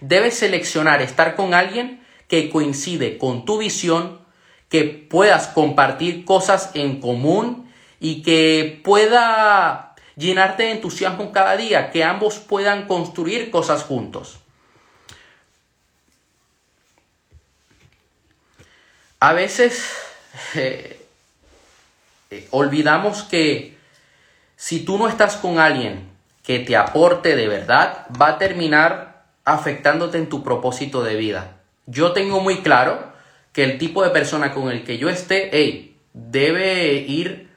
Debes 0.00 0.34
seleccionar 0.34 1.00
estar 1.00 1.36
con 1.36 1.54
alguien 1.54 2.02
que 2.26 2.50
coincide 2.50 3.18
con 3.18 3.44
tu 3.44 3.58
visión, 3.58 4.20
que 4.68 4.84
puedas 4.84 5.46
compartir 5.48 6.24
cosas 6.24 6.70
en 6.74 7.00
común 7.00 7.70
y 8.00 8.22
que 8.22 8.80
pueda 8.82 9.91
llenarte 10.16 10.64
de 10.64 10.72
entusiasmo 10.72 11.32
cada 11.32 11.56
día, 11.56 11.90
que 11.90 12.04
ambos 12.04 12.38
puedan 12.38 12.86
construir 12.86 13.50
cosas 13.50 13.82
juntos. 13.82 14.38
A 19.20 19.32
veces 19.32 19.88
eh, 20.54 21.00
eh, 22.30 22.48
olvidamos 22.50 23.22
que 23.22 23.76
si 24.56 24.84
tú 24.84 24.98
no 24.98 25.08
estás 25.08 25.36
con 25.36 25.58
alguien 25.58 26.08
que 26.42 26.58
te 26.58 26.76
aporte 26.76 27.36
de 27.36 27.46
verdad, 27.46 28.06
va 28.20 28.28
a 28.28 28.38
terminar 28.38 29.24
afectándote 29.44 30.18
en 30.18 30.28
tu 30.28 30.42
propósito 30.42 31.02
de 31.02 31.16
vida. 31.16 31.56
Yo 31.86 32.12
tengo 32.12 32.40
muy 32.40 32.62
claro 32.62 33.12
que 33.52 33.64
el 33.64 33.78
tipo 33.78 34.02
de 34.02 34.10
persona 34.10 34.52
con 34.52 34.70
el 34.70 34.84
que 34.84 34.98
yo 34.98 35.08
esté, 35.08 35.50
hey, 35.52 35.96
debe 36.12 36.94
ir 36.94 37.51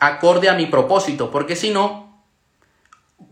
acorde 0.00 0.48
a 0.48 0.54
mi 0.54 0.66
propósito, 0.66 1.30
porque 1.30 1.56
si 1.56 1.70
no, 1.70 2.22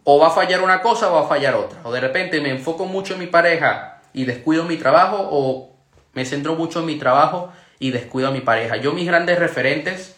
o 0.05 0.19
va 0.19 0.29
a 0.29 0.31
fallar 0.31 0.63
una 0.63 0.83
cosa 0.83 1.11
o 1.11 1.15
va 1.15 1.23
a 1.23 1.29
fallar 1.29 1.55
otra. 1.55 1.81
O 1.85 1.93
de 1.93 2.01
repente 2.01 2.41
me 2.41 2.51
enfoco 2.51 2.87
mucho 2.87 3.15
en 3.15 3.21
mi 3.21 3.27
pareja 3.27 4.01
y 4.13 4.25
descuido 4.25 4.65
mi 4.65 4.77
trabajo, 4.77 5.29
o 5.31 5.77
me 6.13 6.25
centro 6.25 6.55
mucho 6.55 6.81
en 6.81 6.87
mi 6.87 6.97
trabajo 6.97 7.53
y 7.79 7.91
descuido 7.91 8.29
a 8.29 8.33
mi 8.33 8.41
pareja. 8.41 8.77
Yo 8.77 8.93
mis 8.93 9.07
grandes 9.07 9.39
referentes 9.39 10.15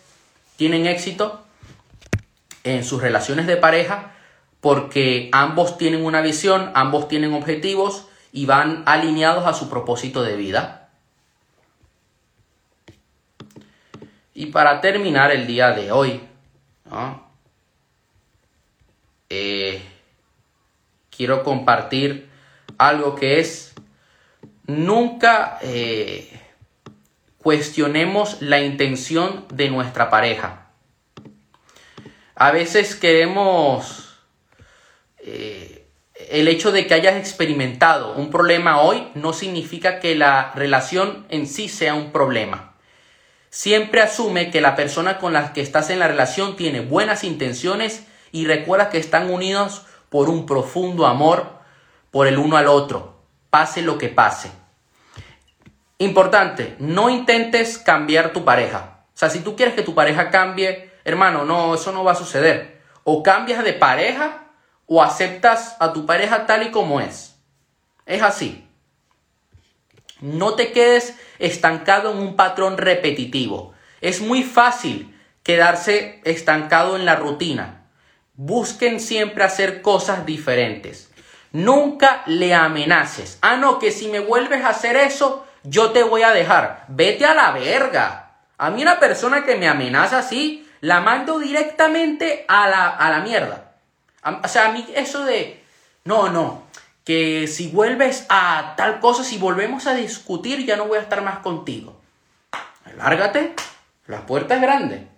tienen 0.57 0.87
éxito 0.87 1.43
en 2.65 2.85
sus 2.85 3.03
relaciones 3.03 3.47
de 3.47 3.57
pareja 3.57 4.13
porque 4.61 5.29
ambos 5.33 5.79
tienen 5.79 6.05
una 6.05 6.21
visión, 6.21 6.71
ambos 6.75 7.09
tienen 7.09 7.33
objetivos 7.33 8.07
y 8.33 8.47
van 8.47 8.83
alineados 8.87 9.47
a 9.47 9.55
su 9.55 9.69
propósito 9.71 10.23
de 10.23 10.37
vida. 10.37 10.89
Y 14.35 14.47
para 14.47 14.81
terminar 14.81 15.31
el 15.33 15.47
día 15.47 15.73
de 15.73 15.91
hoy, 15.91 16.21
eh, 19.31 19.83
quiero 21.11 21.43
compartir 21.45 22.29
algo 22.79 23.15
que 23.15 23.41
es, 23.41 23.75
nunca 24.67 25.59
eh, 25.63 26.41
cuestionemos 27.43 28.41
la 28.41 28.61
intención 28.61 29.47
de 29.53 29.71
nuestra 29.71 30.11
pareja. 30.11 30.67
A 32.35 32.53
veces 32.53 32.95
queremos 32.95 34.17
eh, 35.19 35.87
el 36.31 36.49
hecho 36.49 36.73
de 36.73 36.87
que 36.87 36.95
hayas 36.95 37.17
experimentado 37.17 38.15
un 38.15 38.31
problema 38.31 38.81
hoy 38.81 39.09
no 39.15 39.33
significa 39.33 39.99
que 39.99 40.15
la 40.15 40.53
relación 40.55 41.27
en 41.31 41.47
sí 41.47 41.69
sea 41.69 41.95
un 41.95 42.13
problema. 42.13 42.75
Siempre 43.51 44.03
asume 44.03 44.51
que 44.51 44.61
la 44.61 44.77
persona 44.77 45.19
con 45.19 45.33
la 45.33 45.53
que 45.53 45.63
estás 45.63 45.91
en 45.91 45.99
la 45.99 46.09
relación 46.09 46.57
tiene 46.57 46.81
buenas 46.81 47.25
intenciones 47.25 48.07
y 48.31 48.47
recuerda 48.47 48.91
que 48.91 48.99
están 48.99 49.31
unidos 49.31 49.87
por 50.11 50.29
un 50.29 50.47
profundo 50.47 51.07
amor 51.07 51.59
por 52.11 52.27
el 52.27 52.39
uno 52.39 52.57
al 52.57 52.69
otro, 52.69 53.23
pase 53.51 53.83
lo 53.83 53.99
que 53.99 54.09
pase. 54.09 54.51
Importante, 55.99 56.77
no 56.79 57.11
intentes 57.11 57.79
cambiar 57.79 58.33
tu 58.33 58.45
pareja. 58.45 59.05
O 59.15 59.19
sea, 59.19 59.31
si 59.31 59.41
tú 59.41 59.57
quieres 59.57 59.75
que 59.75 59.83
tu 59.83 59.95
pareja 59.95 60.31
cambie, 60.31 60.93
hermano, 61.05 61.45
no, 61.45 61.75
eso 61.75 61.91
no 61.91 62.05
va 62.05 62.13
a 62.13 62.17
suceder. 62.17 62.83
O 63.05 63.23
cambias 63.23 63.65
de 63.65 63.73
pareja 63.73 64.45
o 64.87 65.03
aceptas 65.03 65.77
a 65.81 65.93
tu 65.93 66.07
pareja 66.07 66.47
tal 66.47 66.63
y 66.63 66.71
como 66.71 67.01
es. 67.01 67.37
Es 68.07 68.23
así. 68.23 68.68
No 70.21 70.55
te 70.55 70.73
quedes 70.73 71.17
estancado 71.39 72.13
en 72.13 72.19
un 72.19 72.37
patrón 72.37 72.77
repetitivo. 72.79 73.75
Es 74.01 74.21
muy 74.21 74.43
fácil 74.43 75.15
quedarse 75.43 76.21
estancado 76.25 76.97
en 76.97 77.05
la 77.05 77.17
rutina. 77.17 77.85
Busquen 78.35 79.01
siempre 79.01 79.45
hacer 79.45 79.83
cosas 79.83 80.27
diferentes. 80.27 81.11
Nunca 81.53 82.23
le 82.27 82.55
amenaces. 82.55 83.39
Ah, 83.41 83.57
no, 83.57 83.79
que 83.79 83.91
si 83.91 84.09
me 84.09 84.21
vuelves 84.21 84.65
a 84.65 84.71
hacer 84.71 84.97
eso, 84.97 85.47
yo 85.65 85.91
te 85.93 86.03
voy 86.03 86.23
a 86.23 86.33
dejar. 86.33 86.85
Vete 86.89 87.25
a 87.25 87.35
la 87.35 87.53
verga. 87.53 88.33
A 88.59 88.71
mí 88.71 88.83
una 88.83 89.01
persona 89.01 89.45
que 89.45 89.57
me 89.57 89.69
amenaza 89.69 90.19
así, 90.19 90.69
la 90.81 91.01
mando 91.01 91.39
directamente 91.39 92.45
a 92.49 92.69
la, 92.69 92.89
a 92.89 93.11
la 93.11 93.21
mierda. 93.21 93.73
O 94.45 94.49
sea, 94.49 94.67
a 94.67 94.73
mí 94.73 94.87
eso 94.95 95.25
de, 95.25 95.63
no, 96.05 96.29
no, 96.29 96.65
que 97.09 97.47
si 97.47 97.69
vuelves 97.69 98.27
a 98.29 98.75
tal 98.77 99.01
cosa, 99.01 99.25
si 99.25 99.39
volvemos 99.39 99.87
a 99.87 99.95
discutir, 99.95 100.67
ya 100.67 100.77
no 100.77 100.89
voy 100.89 100.99
a 100.99 101.01
estar 101.01 101.23
más 101.23 101.39
contigo. 101.39 101.97
Lárgate, 102.99 103.55
la 104.07 104.27
puerta 104.27 104.57
es 104.57 104.61
grande. 104.61 105.09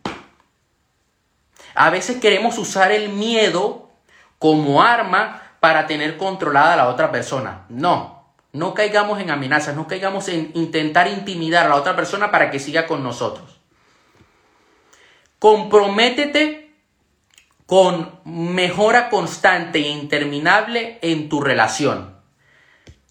A 1.75 1.91
veces 1.91 2.19
queremos 2.19 2.59
usar 2.59 2.93
el 2.93 3.09
miedo 3.09 3.91
como 4.39 4.85
arma 4.85 5.43
para 5.59 5.89
tener 5.89 6.17
controlada 6.17 6.75
a 6.75 6.77
la 6.77 6.87
otra 6.87 7.11
persona. 7.11 7.65
No, 7.69 8.25
no 8.53 8.73
caigamos 8.73 9.19
en 9.19 9.33
amenazas, 9.33 9.75
no 9.75 9.89
caigamos 9.89 10.29
en 10.29 10.53
intentar 10.55 11.09
intimidar 11.09 11.67
a 11.67 11.71
la 11.71 11.75
otra 11.75 11.97
persona 11.97 12.31
para 12.31 12.53
que 12.53 12.61
siga 12.61 12.87
con 12.87 13.03
nosotros. 13.03 13.59
Comprométete 15.41 16.70
con 17.71 18.19
mejora 18.25 19.11
constante 19.11 19.79
e 19.79 19.91
interminable 19.91 20.99
en 21.03 21.29
tu 21.29 21.41
relación. 21.41 22.17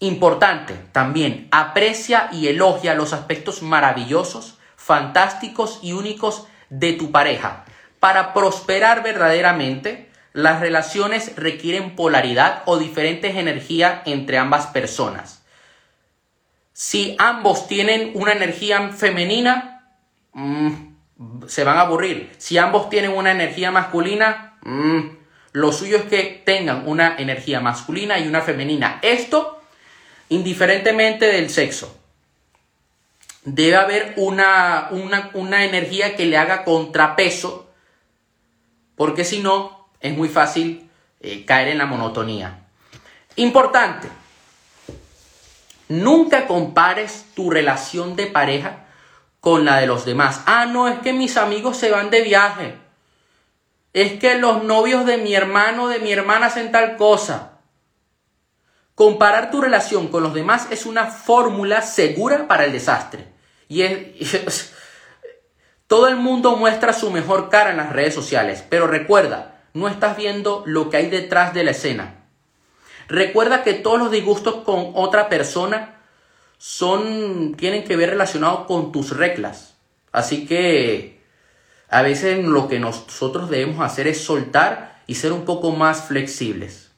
Importante 0.00 0.74
también, 0.92 1.48
aprecia 1.50 2.28
y 2.30 2.48
elogia 2.48 2.92
los 2.92 3.14
aspectos 3.14 3.62
maravillosos, 3.62 4.58
fantásticos 4.76 5.78
y 5.80 5.94
únicos 5.94 6.46
de 6.68 6.92
tu 6.92 7.10
pareja. 7.10 7.64
Para 8.00 8.34
prosperar 8.34 9.02
verdaderamente, 9.02 10.10
las 10.34 10.60
relaciones 10.60 11.36
requieren 11.36 11.96
polaridad 11.96 12.62
o 12.66 12.76
diferentes 12.76 13.36
energías 13.36 14.02
entre 14.04 14.36
ambas 14.36 14.66
personas. 14.66 15.42
Si 16.74 17.16
ambos 17.18 17.66
tienen 17.66 18.10
una 18.12 18.32
energía 18.32 18.90
femenina, 18.90 19.86
mm, 20.34 20.90
se 21.46 21.64
van 21.64 21.78
a 21.78 21.82
aburrir. 21.82 22.30
Si 22.36 22.58
ambos 22.58 22.90
tienen 22.90 23.12
una 23.12 23.30
energía 23.30 23.70
masculina, 23.70 24.49
mm, 24.62 25.00
lo 25.52 25.72
suyo 25.72 25.96
es 25.96 26.04
que 26.04 26.42
tengan 26.44 26.86
una 26.86 27.16
energía 27.18 27.60
masculina 27.60 28.18
y 28.18 28.28
una 28.28 28.40
femenina. 28.40 29.00
Esto 29.02 29.60
indiferentemente 30.28 31.26
del 31.26 31.50
sexo. 31.50 31.96
Debe 33.44 33.76
haber 33.76 34.14
una, 34.16 34.88
una, 34.90 35.64
energía 35.64 36.14
que 36.14 36.26
le 36.26 36.36
haga 36.36 36.64
contrapeso, 36.64 37.70
porque 38.96 39.24
si 39.24 39.40
no, 39.40 39.88
es 40.00 40.16
muy 40.16 40.28
fácil 40.28 40.88
eh, 41.20 41.44
caer 41.44 41.68
en 41.68 41.78
la 41.78 41.86
monotonía. 41.86 42.66
Importante, 43.36 44.08
nunca 45.88 46.46
compares 46.46 47.26
tu 47.34 47.50
relación 47.50 48.14
de 48.14 48.26
pareja 48.26 48.84
con 49.40 49.64
la 49.64 49.78
de 49.78 49.86
los 49.86 50.04
demás. 50.04 50.42
Ah, 50.46 50.66
no, 50.66 50.86
es 50.86 50.98
que 51.00 51.12
mis 51.12 51.36
amigos 51.36 51.76
se 51.76 51.90
van 51.90 52.10
de 52.10 52.22
viaje. 52.22 52.74
Es 53.92 54.18
que 54.20 54.36
los 54.36 54.62
novios 54.64 55.04
de 55.06 55.16
mi 55.16 55.34
hermano, 55.34 55.88
de 55.88 55.98
mi 55.98 56.12
hermana 56.12 56.46
hacen 56.46 56.70
tal 56.70 56.96
cosa. 56.96 57.58
Comparar 58.94 59.50
tu 59.50 59.60
relación 59.60 60.08
con 60.08 60.22
los 60.22 60.34
demás 60.34 60.68
es 60.70 60.86
una 60.86 61.06
fórmula 61.06 61.82
segura 61.82 62.46
para 62.46 62.64
el 62.64 62.72
desastre. 62.72 63.28
Y 63.70 63.82
es, 63.82 64.72
todo 65.86 66.08
el 66.08 66.16
mundo 66.16 66.56
muestra 66.56 66.92
su 66.92 67.10
mejor 67.12 67.48
cara 67.50 67.70
en 67.70 67.76
las 67.76 67.92
redes 67.92 68.14
sociales, 68.14 68.64
pero 68.68 68.88
recuerda, 68.88 69.60
no 69.74 69.86
estás 69.86 70.16
viendo 70.16 70.64
lo 70.66 70.90
que 70.90 70.96
hay 70.96 71.08
detrás 71.08 71.54
de 71.54 71.62
la 71.62 71.70
escena. 71.70 72.24
Recuerda 73.08 73.62
que 73.62 73.74
todos 73.74 73.98
los 73.98 74.10
disgustos 74.10 74.64
con 74.64 74.92
otra 74.94 75.28
persona 75.28 76.00
son 76.58 77.54
tienen 77.56 77.84
que 77.84 77.96
ver 77.96 78.10
relacionados 78.10 78.66
con 78.66 78.92
tus 78.92 79.16
reglas. 79.16 79.76
Así 80.12 80.46
que 80.46 81.19
a 81.90 82.02
veces 82.02 82.44
lo 82.44 82.68
que 82.68 82.78
nosotros 82.78 83.50
debemos 83.50 83.80
hacer 83.84 84.06
es 84.06 84.22
soltar 84.22 85.00
y 85.06 85.16
ser 85.16 85.32
un 85.32 85.44
poco 85.44 85.72
más 85.72 86.04
flexibles. 86.04 86.90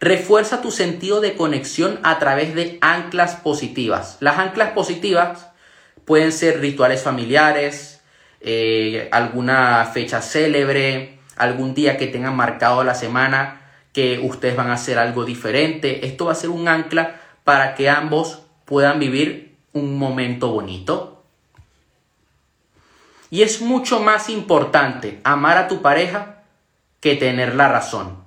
Refuerza 0.00 0.62
tu 0.62 0.70
sentido 0.70 1.20
de 1.20 1.34
conexión 1.34 1.98
a 2.02 2.18
través 2.18 2.54
de 2.54 2.78
anclas 2.80 3.36
positivas. 3.36 4.18
Las 4.20 4.38
anclas 4.38 4.72
positivas 4.72 5.48
pueden 6.04 6.32
ser 6.32 6.60
rituales 6.60 7.02
familiares, 7.02 8.00
eh, 8.40 9.08
alguna 9.12 9.90
fecha 9.92 10.22
célebre, 10.22 11.18
algún 11.36 11.74
día 11.74 11.96
que 11.96 12.06
tengan 12.06 12.36
marcado 12.36 12.84
la 12.84 12.94
semana 12.94 13.60
que 13.92 14.18
ustedes 14.18 14.56
van 14.56 14.70
a 14.70 14.74
hacer 14.74 14.98
algo 14.98 15.24
diferente. 15.24 16.06
Esto 16.06 16.26
va 16.26 16.32
a 16.32 16.36
ser 16.36 16.50
un 16.50 16.68
ancla 16.68 17.20
para 17.44 17.74
que 17.74 17.88
ambos 17.88 18.42
puedan 18.64 18.98
vivir 18.98 19.56
un 19.72 19.98
momento 19.98 20.52
bonito. 20.52 21.09
Y 23.30 23.42
es 23.42 23.60
mucho 23.60 24.00
más 24.00 24.28
importante 24.28 25.20
amar 25.24 25.56
a 25.56 25.68
tu 25.68 25.80
pareja 25.80 26.42
que 27.00 27.16
tener 27.16 27.54
la 27.54 27.68
razón. 27.68 28.18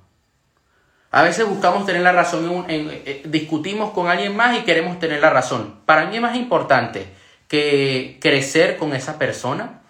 A 1.10 1.22
veces 1.22 1.46
buscamos 1.46 1.86
tener 1.86 2.02
la 2.02 2.10
razón, 2.10 2.66
eh, 2.68 3.22
discutimos 3.26 3.92
con 3.92 4.08
alguien 4.08 4.34
más 4.34 4.58
y 4.58 4.62
queremos 4.62 4.98
tener 4.98 5.20
la 5.20 5.30
razón. 5.30 5.76
Para 5.86 6.06
mí 6.06 6.16
es 6.16 6.22
más 6.22 6.34
importante 6.34 7.06
que 7.46 8.18
crecer 8.20 8.78
con 8.78 8.94
esa 8.94 9.16
persona 9.16 9.82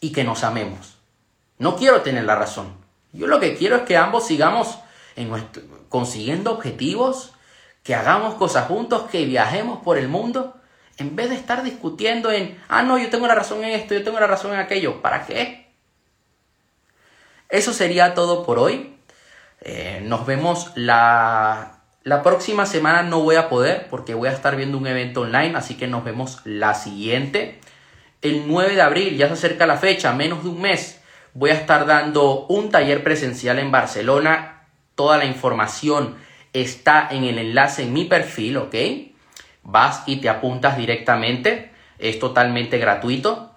y 0.00 0.12
que 0.12 0.24
nos 0.24 0.44
amemos. 0.44 0.96
No 1.58 1.76
quiero 1.76 2.00
tener 2.00 2.24
la 2.24 2.36
razón. 2.36 2.72
Yo 3.12 3.26
lo 3.26 3.40
que 3.40 3.56
quiero 3.56 3.76
es 3.76 3.82
que 3.82 3.98
ambos 3.98 4.26
sigamos 4.26 4.78
en 5.16 5.30
consiguiendo 5.88 6.52
objetivos, 6.52 7.32
que 7.82 7.94
hagamos 7.94 8.36
cosas 8.36 8.68
juntos, 8.68 9.10
que 9.10 9.26
viajemos 9.26 9.80
por 9.82 9.98
el 9.98 10.08
mundo, 10.08 10.56
en 11.00 11.16
vez 11.16 11.30
de 11.30 11.36
estar 11.36 11.62
discutiendo 11.62 12.30
en, 12.30 12.58
ah, 12.68 12.82
no, 12.82 12.98
yo 12.98 13.08
tengo 13.08 13.26
la 13.26 13.34
razón 13.34 13.64
en 13.64 13.70
esto, 13.70 13.94
yo 13.94 14.04
tengo 14.04 14.20
la 14.20 14.26
razón 14.26 14.52
en 14.52 14.60
aquello. 14.60 15.00
¿Para 15.00 15.24
qué? 15.24 15.72
Eso 17.48 17.72
sería 17.72 18.14
todo 18.14 18.44
por 18.44 18.58
hoy. 18.58 18.94
Eh, 19.62 20.02
nos 20.04 20.26
vemos 20.26 20.72
la, 20.74 21.80
la 22.02 22.22
próxima 22.22 22.66
semana. 22.66 23.02
No 23.02 23.20
voy 23.20 23.36
a 23.36 23.48
poder 23.48 23.88
porque 23.88 24.14
voy 24.14 24.28
a 24.28 24.32
estar 24.32 24.56
viendo 24.56 24.76
un 24.78 24.86
evento 24.86 25.22
online, 25.22 25.56
así 25.56 25.76
que 25.76 25.86
nos 25.86 26.04
vemos 26.04 26.42
la 26.44 26.74
siguiente. 26.74 27.60
El 28.20 28.46
9 28.46 28.74
de 28.74 28.82
abril, 28.82 29.16
ya 29.16 29.28
se 29.28 29.34
acerca 29.34 29.66
la 29.66 29.78
fecha, 29.78 30.12
menos 30.12 30.44
de 30.44 30.50
un 30.50 30.60
mes, 30.60 31.00
voy 31.32 31.50
a 31.50 31.54
estar 31.54 31.86
dando 31.86 32.46
un 32.48 32.70
taller 32.70 33.02
presencial 33.02 33.58
en 33.58 33.70
Barcelona. 33.70 34.66
Toda 34.94 35.16
la 35.16 35.24
información 35.24 36.16
está 36.52 37.08
en 37.10 37.24
el 37.24 37.38
enlace 37.38 37.84
en 37.84 37.94
mi 37.94 38.04
perfil, 38.04 38.58
¿ok? 38.58 38.74
Vas 39.62 40.02
y 40.06 40.16
te 40.16 40.28
apuntas 40.28 40.76
directamente, 40.76 41.70
es 41.98 42.18
totalmente 42.18 42.78
gratuito. 42.78 43.50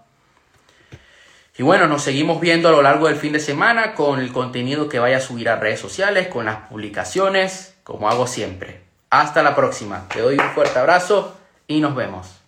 Y 1.57 1.63
bueno, 1.63 1.87
nos 1.87 2.01
seguimos 2.01 2.41
viendo 2.41 2.69
a 2.69 2.71
lo 2.71 2.81
largo 2.81 3.07
del 3.07 3.15
fin 3.15 3.33
de 3.33 3.39
semana 3.39 3.93
con 3.93 4.19
el 4.19 4.31
contenido 4.31 4.89
que 4.89 4.99
vaya 4.99 5.17
a 5.17 5.21
subir 5.21 5.49
a 5.49 5.55
redes 5.55 5.79
sociales, 5.79 6.27
con 6.27 6.45
las 6.45 6.67
publicaciones, 6.67 7.75
como 7.83 8.09
hago 8.09 8.27
siempre. 8.27 8.81
Hasta 9.09 9.43
la 9.43 9.55
próxima, 9.55 10.07
te 10.09 10.21
doy 10.21 10.37
un 10.39 10.49
fuerte 10.51 10.79
abrazo 10.79 11.37
y 11.67 11.79
nos 11.79 11.95
vemos. 11.95 12.42